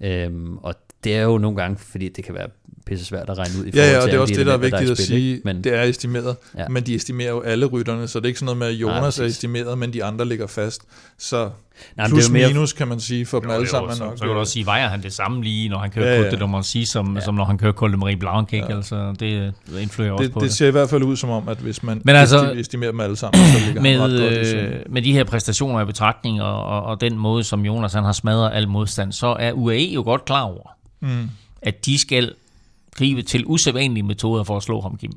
[0.00, 0.06] Mm.
[0.06, 0.74] Øhm, og
[1.04, 2.48] det er jo nogle gange, fordi det kan være
[2.86, 4.38] pisse svært at regne ud i forhold Ja, ja, og til det er også de
[4.38, 5.30] det, der er vigtigt at i spil, sige.
[5.34, 5.42] ikke?
[5.44, 6.68] Men, Det er estimeret, Ja.
[6.68, 9.18] men de estimerer jo alle rytterne, så det er ikke sådan noget med, at Jonas
[9.18, 9.36] er præcis.
[9.36, 10.82] estimeret, men de andre ligger fast.
[11.18, 11.50] Så
[11.96, 13.94] Nej, Plus det er jo mere, minus, kan man sige, for dem alle sammen.
[13.96, 16.14] så, nok, så kan du også sige, vejer han det samme lige, når han kører
[16.14, 16.30] Ja, ja.
[16.30, 17.20] Côte de Marcy, som, ja.
[17.20, 18.66] som når han kører Côte de Marie Blanc, ikke?
[18.70, 18.76] Ja.
[18.76, 20.56] Altså, det, det influerer også det, på det det.
[20.56, 23.00] ser i hvert fald ud som om, at hvis man Men altså- esti- estimerer dem
[23.00, 25.84] alle sammen, så ligger han ret med, godt i øh, med de her præstationer i
[25.84, 29.52] betragtning, og, og, og den måde, som Jonas han har smadret al modstand, så er
[29.52, 30.70] UAE jo godt klar over,
[31.00, 31.28] Mm.
[31.62, 32.32] at de skal
[32.96, 35.12] gribe til usædvanlige metoder for at slå ham, Kim.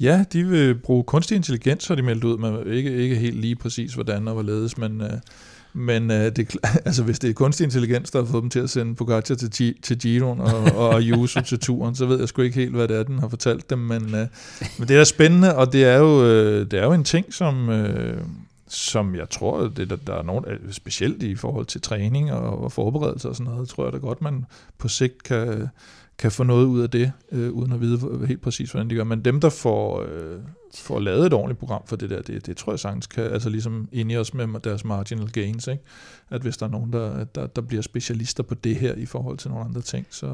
[0.00, 3.56] Ja, de vil bruge kunstig intelligens, har de meldt ud, men ikke, ikke helt lige
[3.56, 5.10] præcis, hvordan og hvorledes, men, øh,
[5.72, 6.56] men øh, det,
[6.86, 9.74] altså, hvis det er kunstig intelligens, der har fået dem til at sende Pogacar til,
[9.82, 12.96] til Giron og, og Ayuso til turen, så ved jeg sgu ikke helt, hvad det
[12.96, 14.26] er, den har fortalt dem, men, øh,
[14.78, 17.70] men det er spændende, og det er jo, øh, det er jo en ting, som...
[17.70, 18.22] Øh,
[18.74, 22.64] som jeg tror, det, der, der er nogen, øh, specielt i forhold til træning og,
[22.64, 24.44] og forberedelse og sådan noget, tror jeg da godt, man
[24.78, 25.68] på sigt kan,
[26.22, 29.04] kan få noget ud af det, øh, uden at vide helt præcis, hvordan de gør.
[29.04, 30.38] Men dem, der får, øh,
[30.74, 33.48] får lavet et ordentligt program for det der, det, det tror jeg sagtens kan, altså
[33.48, 35.82] ligesom ind i os med deres marginal gains, ikke?
[36.30, 39.38] at hvis der er nogen, der, der, der bliver specialister på det her i forhold
[39.38, 40.32] til nogle andre ting, så, øh,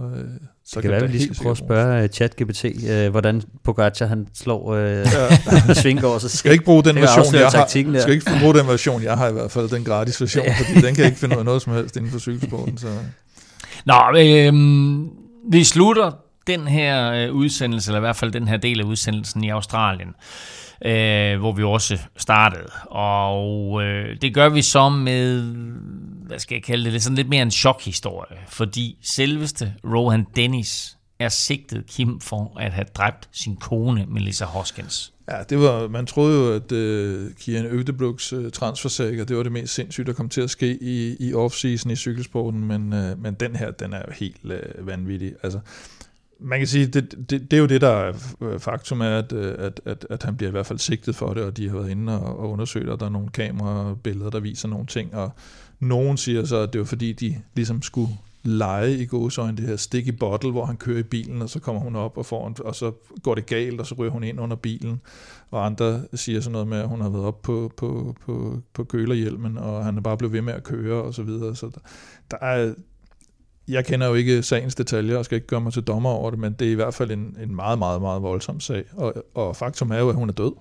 [0.64, 3.42] så det kan være, det vi lige skal prøve at spørge uh, ChatGPT, uh, hvordan
[3.64, 5.74] Pogacar han slår uh, Ja.
[5.82, 7.70] Svingård, så skal ikke bruge den kan version, jeg har.
[7.92, 8.00] der.
[8.00, 10.94] Skal ikke bruge den version, jeg har i hvert fald, den gratis version, fordi den
[10.94, 12.78] kan ikke finde ud af noget som helst inden for cykelsporten.
[12.78, 12.88] Så.
[13.84, 14.52] Nå, øh,
[15.52, 16.10] vi slutter
[16.46, 20.14] den her øh, udsendelse, eller i hvert fald den her del af udsendelsen i Australien,
[20.84, 22.70] øh, hvor vi også startede.
[22.90, 25.42] Og øh, det gør vi så med,
[26.26, 30.97] hvad skal jeg kalde det, lidt sådan lidt mere en chokhistorie, fordi selveste Rohan Dennis
[31.18, 35.12] er sigtet Kim for at have dræbt sin kone, Melissa Hoskins.
[35.30, 39.36] Ja, det var, man troede jo, at øh, uh, Kian Øgdebluks uh, øh, transfersag, det
[39.36, 42.92] var det mest sindssygt, der kom til at ske i, i off-season i cykelsporten, men,
[42.92, 45.32] uh, men den her, den er jo helt uh, vanvittig.
[45.42, 45.60] Altså,
[46.40, 48.12] man kan sige, det, det, det er jo det, der er
[48.58, 51.56] faktum er, at, at, at, at han bliver i hvert fald sigtet for det, og
[51.56, 54.86] de har været inde og, og undersøgt, og der er nogle kamerabilleder, der viser nogle
[54.86, 55.30] ting, og
[55.80, 58.08] nogen siger så, at det var fordi, de ligesom skulle
[58.42, 61.82] lege i gåsøjne det her sticky bottle, hvor han kører i bilen, og så kommer
[61.82, 64.40] hun op og får en, og så går det galt, og så ryger hun ind
[64.40, 65.00] under bilen.
[65.50, 68.84] Og andre siger sådan noget med, at hun har været op på, på, på, på
[68.84, 71.56] kølerhjelmen, og han er bare blevet ved med at køre, og så videre.
[71.56, 71.80] Så der,
[72.30, 72.74] der er,
[73.68, 76.38] jeg kender jo ikke sagens detaljer, og skal ikke gøre mig til dommer over det,
[76.38, 78.84] men det er i hvert fald en, en meget, meget, meget voldsom sag.
[78.92, 80.52] Og, og faktum er jo, at hun er død.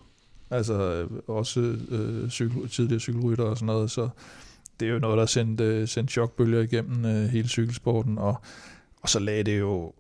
[0.50, 1.60] Altså øh, også
[1.90, 4.10] øh, cykel, tidligere cykelrytter og sådan noget, så
[4.80, 8.42] det er jo noget, der har sendt, øh, sendt chokbølger igennem øh, hele cykelsporten, og,
[9.02, 9.94] og så lagde det jo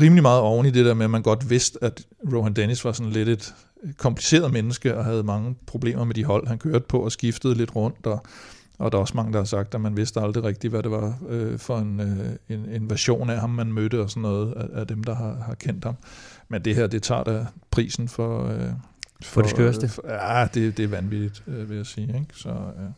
[0.00, 2.92] rimelig meget oven i det der med, at man godt vidste, at Rohan Dennis var
[2.92, 3.54] sådan lidt et
[3.96, 7.76] kompliceret menneske, og havde mange problemer med de hold, han kørte på, og skiftede lidt
[7.76, 8.22] rundt, og,
[8.78, 10.90] og der er også mange, der har sagt, at man vidste aldrig rigtigt, hvad det
[10.90, 14.52] var øh, for en, øh, en, en version af ham, man mødte, og sådan noget
[14.52, 15.96] af, af dem, der har, har kendt ham.
[16.48, 18.48] Men det her, det tager da prisen for...
[18.48, 18.70] Øh,
[19.22, 19.88] For det skørste.
[19.88, 22.06] For, ja, det, det er vanvittigt, øh, vil jeg sige.
[22.06, 22.26] Ikke?
[22.34, 22.90] Så, øh,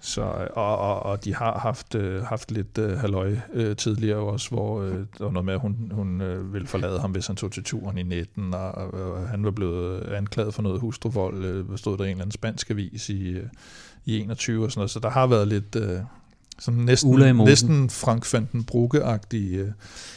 [0.00, 4.50] så, og, og, og de har haft, øh, haft lidt øh, halløj øh, tidligere også,
[4.50, 7.36] hvor øh, der var noget med, at hun, hun øh, ville forlade ham, hvis han
[7.36, 11.44] tog til turen i 19, og, og, og han var blevet anklaget for noget hustruvold,
[11.44, 13.46] øh, stod der en eller anden spansk avis i, øh,
[14.04, 16.00] i 21 og sådan noget, så der har været lidt øh,
[16.60, 19.68] sådan Ulla i næsten, næsten Frank van den Brugge-agtige øh,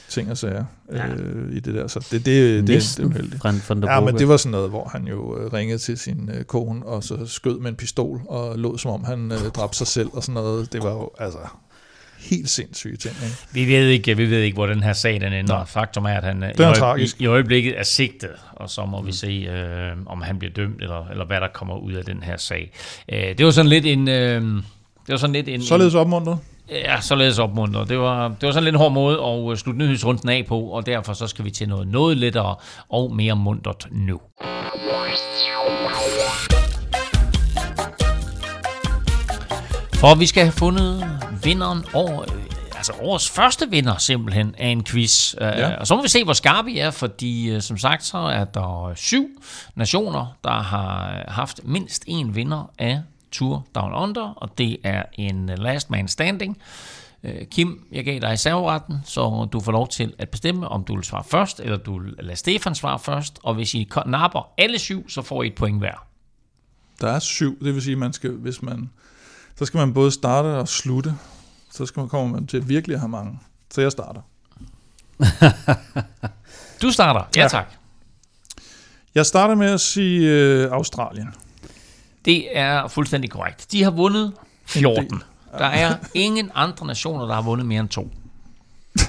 [0.09, 1.07] ting og sager Ja.
[1.07, 3.41] øh, i det der, så det, det, det, det, det er uheldigt.
[3.41, 5.97] Fra, fra der Ja, men det var sådan noget, hvor han jo øh, ringede til
[5.97, 9.37] sin øh, kone, og så skød med en pistol, og lå som om han øh,
[9.37, 10.73] dræbte sig selv, og sådan noget.
[10.73, 11.37] Det var jo, altså,
[12.19, 13.35] helt sindssyge ting, ikke?
[13.51, 15.53] Vi ved ikke, vi ved ikke hvor den her sag den ender.
[15.55, 15.65] Nej.
[15.65, 17.21] Faktum er, at han øh, Den er i, øje- tragisk.
[17.21, 19.07] i, i øjeblikket er sigtet, og så må mm.
[19.07, 22.23] vi se, øh, om han bliver dømt, eller, eller hvad der kommer ud af den
[22.23, 22.71] her sag.
[23.13, 24.07] Øh, det var sådan lidt en...
[24.07, 24.63] Øh,
[25.05, 26.37] det var sådan lidt en, Således opmuntret.
[26.69, 27.89] Ja, således opmuntret.
[27.89, 30.59] Det var, det var sådan lidt en hård måde at øh, slutte nyhedsrunden af på,
[30.59, 32.55] og derfor så skal vi til noget noget lettere
[32.89, 34.19] og mere muntert nu.
[39.93, 42.23] For vi skal have fundet vinderen over,
[42.75, 45.35] altså årets første vinder simpelthen af en quiz.
[45.41, 45.59] Ja.
[45.59, 45.75] Ja.
[45.75, 48.45] Og så må vi se, hvor skarpe I er, fordi øh, som sagt, så er
[48.45, 49.27] der syv
[49.75, 53.01] nationer, der har haft mindst en vinder af
[53.33, 56.57] Tour Down Under, og det er en last man standing.
[57.23, 60.95] Øh, Kim, jeg gav dig serveretten, så du får lov til at bestemme, om du
[60.95, 63.39] vil svare først, eller du vil lade Stefan svare først.
[63.43, 66.05] Og hvis I napper alle syv, så får I et point hver.
[67.01, 68.89] Der er syv, det vil sige, man skal, hvis man,
[69.55, 71.13] så skal man både starte og slutte.
[71.71, 73.39] Så skal man komme man til virkelig at have mange.
[73.71, 74.21] Så jeg starter.
[76.81, 77.21] Du starter.
[77.35, 77.47] Ja, Ja.
[77.47, 77.73] tak.
[79.15, 81.33] Jeg starter med at sige øh, Australien.
[82.25, 83.71] Det er fuldstændig korrekt.
[83.71, 84.33] De har vundet
[84.65, 85.05] 14.
[85.05, 85.19] del.
[85.57, 88.09] Der er ingen andre nationer, der har vundet mere end to.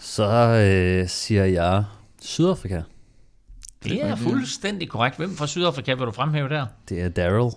[0.00, 1.84] Så øh, siger jeg
[2.20, 2.82] Sydafrika.
[3.84, 5.16] Det er fuldstændig korrekt.
[5.16, 6.66] Hvem fra Sydafrika vil du fremhæve der?
[6.88, 7.50] Det er Daryl.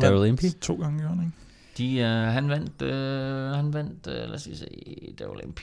[0.00, 0.50] Daryl Impey?
[0.60, 1.36] To gange, gjorde han, ikke?
[1.78, 4.66] De, øh, han vandt, øh, han vandt, øh, lad os se,
[5.20, 5.62] var MP.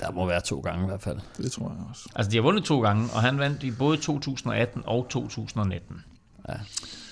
[0.00, 1.18] Der må være to gange i hvert fald.
[1.36, 2.08] Det tror jeg også.
[2.14, 6.04] Altså, de har vundet to gange, og han vandt i både 2018 og 2019.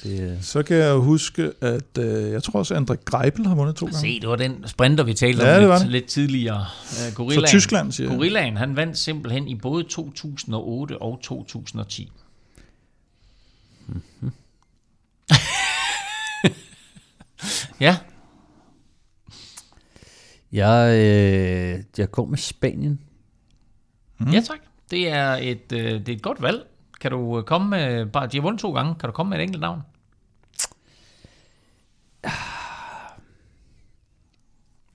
[0.07, 3.55] Det, øh, Så kan jeg huske, at øh, jeg tror også, at André Greipel har
[3.55, 3.99] vundet to gange.
[3.99, 5.91] Se, det var den sprinter, vi talte om Ja, var lidt, det.
[5.93, 6.61] lidt tidligere.
[6.61, 8.17] Uh, Så Gorillaen, Tyskland, siger jeg.
[8.17, 12.13] Gorillaen, han vandt simpelthen i både 2008 og 2010.
[17.81, 17.97] ja,
[20.53, 23.01] jeg, øh, jeg går med Spanien.
[24.19, 24.31] mm.
[24.31, 24.59] ja tak.
[24.91, 26.67] Det er, et, øh, det er et godt valg.
[27.01, 29.39] Kan du øh, komme med, bare, de har vundet to gange, kan du komme med
[29.39, 29.81] et enkelt navn?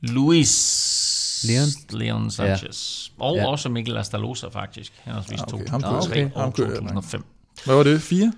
[0.01, 1.67] Luis Leon?
[1.99, 3.09] Leon Sanchez.
[3.19, 3.23] Ja.
[3.25, 3.47] Og Ja.
[3.47, 4.93] også Mikkel Astalosa faktisk.
[5.03, 5.65] Henholdsvis Ah, okay.
[5.65, 6.89] 2003 Ham kører- og ham kører jeg med.
[6.89, 7.25] 2005.
[7.65, 8.01] Hvad var det?
[8.01, 8.33] Fire?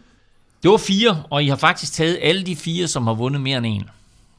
[0.64, 3.58] Det var fire, og I har faktisk taget alle de fire, som har vundet mere
[3.58, 3.90] end en.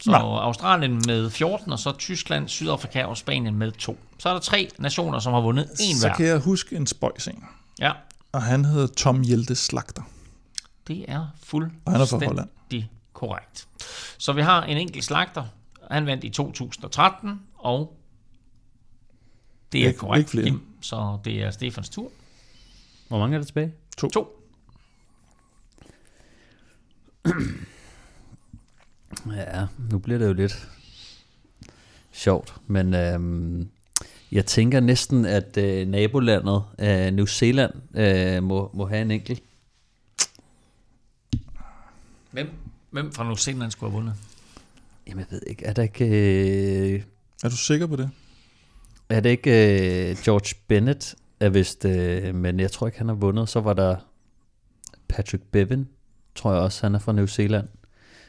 [0.00, 0.16] Så Nå.
[0.16, 3.98] Australien med 14, og så Tyskland, Sydafrika og Spanien med to.
[4.18, 6.16] Så er der tre nationer, som har vundet en Så hver.
[6.16, 7.44] kan jeg huske en spøjs en.
[7.80, 7.92] Ja,
[8.32, 10.02] Og han hedder Tom Hjelte Slagter.
[10.86, 13.66] det er han fuldstændig korrekt.
[14.18, 15.44] Så vi har en enkelt slagter.
[15.90, 17.96] Han vandt i 2013, og
[19.72, 20.44] det er Ikke- korrekt, ikke flere.
[20.44, 20.60] Kim.
[20.80, 22.10] Så det er Stefans tur.
[23.08, 23.72] Hvor mange er der tilbage?
[23.98, 24.08] To.
[24.08, 24.40] To.
[29.36, 30.68] Ja, nu bliver det jo lidt
[32.12, 33.70] sjovt, men øhm,
[34.32, 39.42] jeg tænker næsten, at øh, nabolandet øh, New Zealand øh, må, må have en enkelt.
[42.30, 42.50] Hvem,
[42.94, 44.14] hvem fra New Zealand skulle have vundet?
[45.06, 47.02] Jamen, jeg ved ikke, er der ikke, øh,
[47.44, 48.10] Er du sikker på det?
[49.08, 49.50] er det ikke
[50.10, 53.48] øh, George Bennett, er vist, øh, men jeg tror ikke, han har vundet.
[53.48, 53.96] Så var der
[55.08, 55.88] Patrick Bevan,
[56.34, 57.68] tror jeg også, han er fra New Zealand.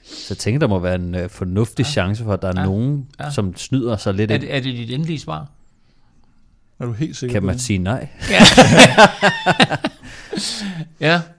[0.04, 1.90] Så jeg tænker, der må være en øh, fornuftig ja.
[1.92, 2.62] chance for, at der er Ja.
[2.62, 2.66] ja.
[2.66, 3.26] nogen, Ja.
[3.26, 3.32] ja.
[3.32, 4.42] som snyder sig lidt Er ind.
[4.42, 5.48] det, er det dit endelige svar?
[6.80, 7.62] Er du helt sikker Kan på man det?
[7.64, 8.08] sige nej?
[11.00, 11.22] Ja.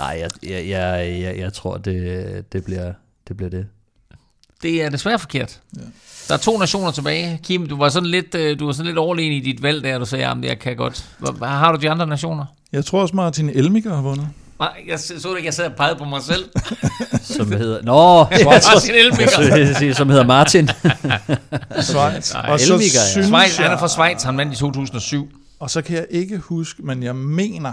[0.00, 2.92] Nej, jeg, jeg, jeg, jeg, jeg tror, det, det, bliver,
[3.28, 3.66] det bliver det.
[4.62, 5.60] Det er desværre forkert.
[5.76, 5.80] Ja.
[6.28, 7.40] Der er to nationer tilbage.
[7.42, 9.98] Kim, du var sådan lidt, øh, du var sådan lidt overlegen i dit valg der,
[9.98, 11.04] du sagde, at jeg kan godt.
[11.18, 12.44] Hvad, har du de andre nationer?
[12.72, 14.28] Jeg tror også, Martin Elmiger har vundet.
[14.58, 16.44] Nej, jeg så ikke, jeg sad og pegede på mig selv.
[17.36, 17.82] Som hedder...
[17.82, 20.68] Nå, Martin sige, som hedder Martin.
[21.88, 22.32] Schweiz.
[22.32, 23.22] Nej, og, så ja.
[23.22, 25.28] Schweiz, han er fra Schweiz, han vandt i 2007.
[25.58, 27.72] og så kan jeg ikke huske, men jeg mener,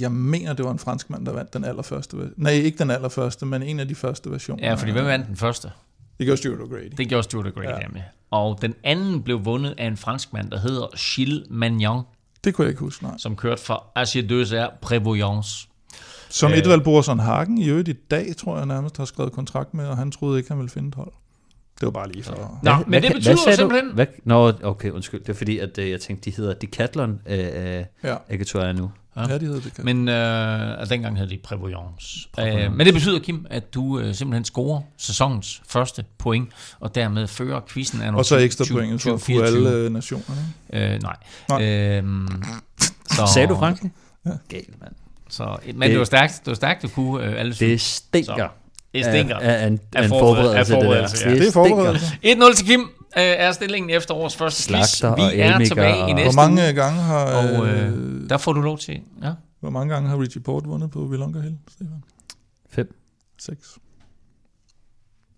[0.00, 2.16] jeg mener, det var en fransk mand, der vandt den allerførste.
[2.36, 4.68] Nej, ikke den allerførste, men en af de første versioner.
[4.68, 5.70] Ja, fordi hvem vandt den første?
[6.18, 6.94] Det gør Stuart O'Grady.
[6.96, 7.80] Det gjorde Stuart O'Grady, Ja.
[7.80, 7.88] ja.
[7.92, 8.00] med.
[8.30, 12.02] Og den anden blev vundet af en franskmand, der hedder Gilles Magnon,
[12.44, 13.18] Det kunne jeg ikke huske, nej.
[13.18, 15.68] som kørte for AG2R Prévoyance.
[16.30, 16.58] Som Øh.
[16.58, 19.96] Edvald Borsson Hagen i øvrigt i dag, tror jeg nærmest har skrevet kontrakt med, og
[19.96, 21.12] han troede ikke, han ville finde et hold.
[21.80, 22.58] Det var bare lige for...
[22.62, 23.88] Nå, men det betyder sagde simpelthen...
[23.88, 23.94] Du?
[23.94, 24.06] Hvad?
[24.24, 25.20] Nå, okay, undskyld.
[25.20, 28.90] Det er fordi, at øh, jeg tænkte, de hedder Decathlon øh, øh, Ja, Agatoria nu.
[29.16, 29.28] Ja.
[29.28, 29.74] ja de hedder det.
[29.74, 29.84] Kan.
[29.84, 32.28] Men øh, altså, dengang hed det Prévoyance.
[32.40, 36.48] Øh, men det betyder, Kim, at du øh, simpelthen scorer sæsonens første point,
[36.80, 40.40] og dermed fører quizzen af Og så ekstra point for at få alle øh, nationerne.
[40.72, 41.16] Øh, nej.
[41.48, 41.64] Nej.
[41.64, 42.42] Øhm,
[43.10, 43.90] så, Sagde du Frankrig?
[44.26, 44.30] Ja.
[44.48, 44.92] Galt, mand.
[45.28, 47.54] Så, men det, var stærkt, det var stærkt, du kunne øh, alle.
[47.54, 48.48] Det stinker.
[48.96, 49.36] Det stinker.
[49.36, 50.80] Af, af, en, Af forberedelse, af det der.
[50.82, 51.34] forberedelse, ja.
[51.34, 52.06] Det er forberedelse.
[52.24, 52.86] 1-0 til Kim øh,
[53.16, 55.02] er stillingen efter årets første quiz.
[55.02, 57.86] Vi og er tilbage i og- næste Hvor mange uge, gange har, og øh,
[58.22, 59.00] øh, der får du lov til...
[59.22, 59.30] Ja.
[59.60, 62.02] hvor mange gange har Richie Port vundet på Willunga Hill, Stefan?
[62.70, 62.94] Fem.
[63.38, 63.58] Seks.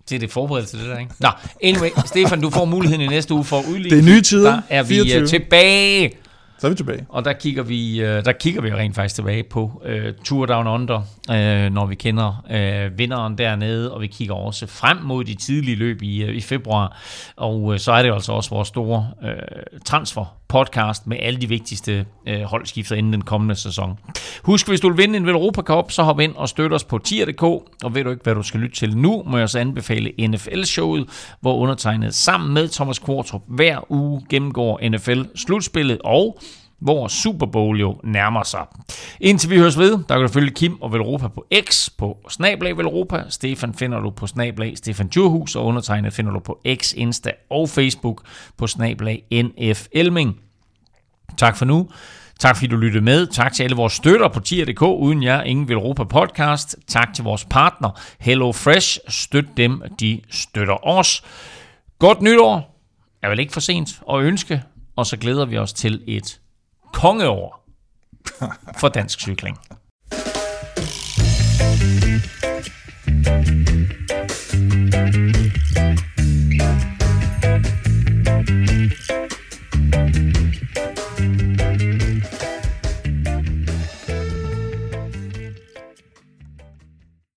[0.08, 1.12] Det er det forberedelse, det der, ikke?
[1.20, 1.28] Nå,
[1.62, 3.96] anyway, Stefan, du får muligheden i næste uge for at udligne.
[3.96, 4.50] Det er nye tider.
[4.52, 5.20] Der er vi 24.
[5.22, 6.12] øh, tilbage.
[6.58, 7.06] Så er vi tilbage.
[7.08, 10.66] Og der kigger vi, øh, der kigger vi rent faktisk tilbage på uh, Tour Down
[10.66, 10.98] Under,
[11.28, 15.76] uh, når vi kender uh, vinderen dernede, og vi kigger også frem mod de tidlige
[15.76, 17.00] løb i, uh, i februar.
[17.36, 21.48] Og uh, så er det altså også vores store uh, transfer podcast med alle de
[21.48, 23.98] vigtigste øh, holdskifter inden den kommende sæson.
[24.42, 26.98] Husk, hvis du vil vinde en Europa Cup, så hop ind og støt os på
[26.98, 30.12] tier.dk, og ved du ikke, hvad du skal lytte til nu, må jeg så anbefale
[30.28, 31.08] NFL-showet,
[31.40, 36.38] hvor undertegnet sammen med Thomas Kvartrup hver uge gennemgår NFL-slutspillet og
[36.78, 38.66] hvor Super Bowl jo nærmer sig.
[39.20, 42.76] Indtil vi høres ved, der kan du følge Kim og Velropa på X, på Snablag
[42.76, 43.24] Velropa.
[43.28, 47.68] Stefan finder du på Snablag Stefan Djurhus, og undertegnet finder du på X, Insta og
[47.68, 48.22] Facebook
[48.56, 50.40] på Snablag NF Elming.
[51.36, 51.88] Tak for nu.
[52.38, 53.26] Tak fordi du lyttede med.
[53.26, 54.82] Tak til alle vores støtter på tier.dk.
[54.82, 56.76] Uden jer, ingen vil Europa podcast.
[56.86, 58.98] Tak til vores partner Hello Fresh.
[59.08, 61.24] Støt dem, de støtter os.
[61.98, 62.80] Godt nytår.
[63.22, 64.62] Er vel ikke for sent at ønske.
[64.96, 66.40] Og så glæder vi os til et
[66.92, 67.60] kongeår
[68.80, 69.56] for dansk cykling.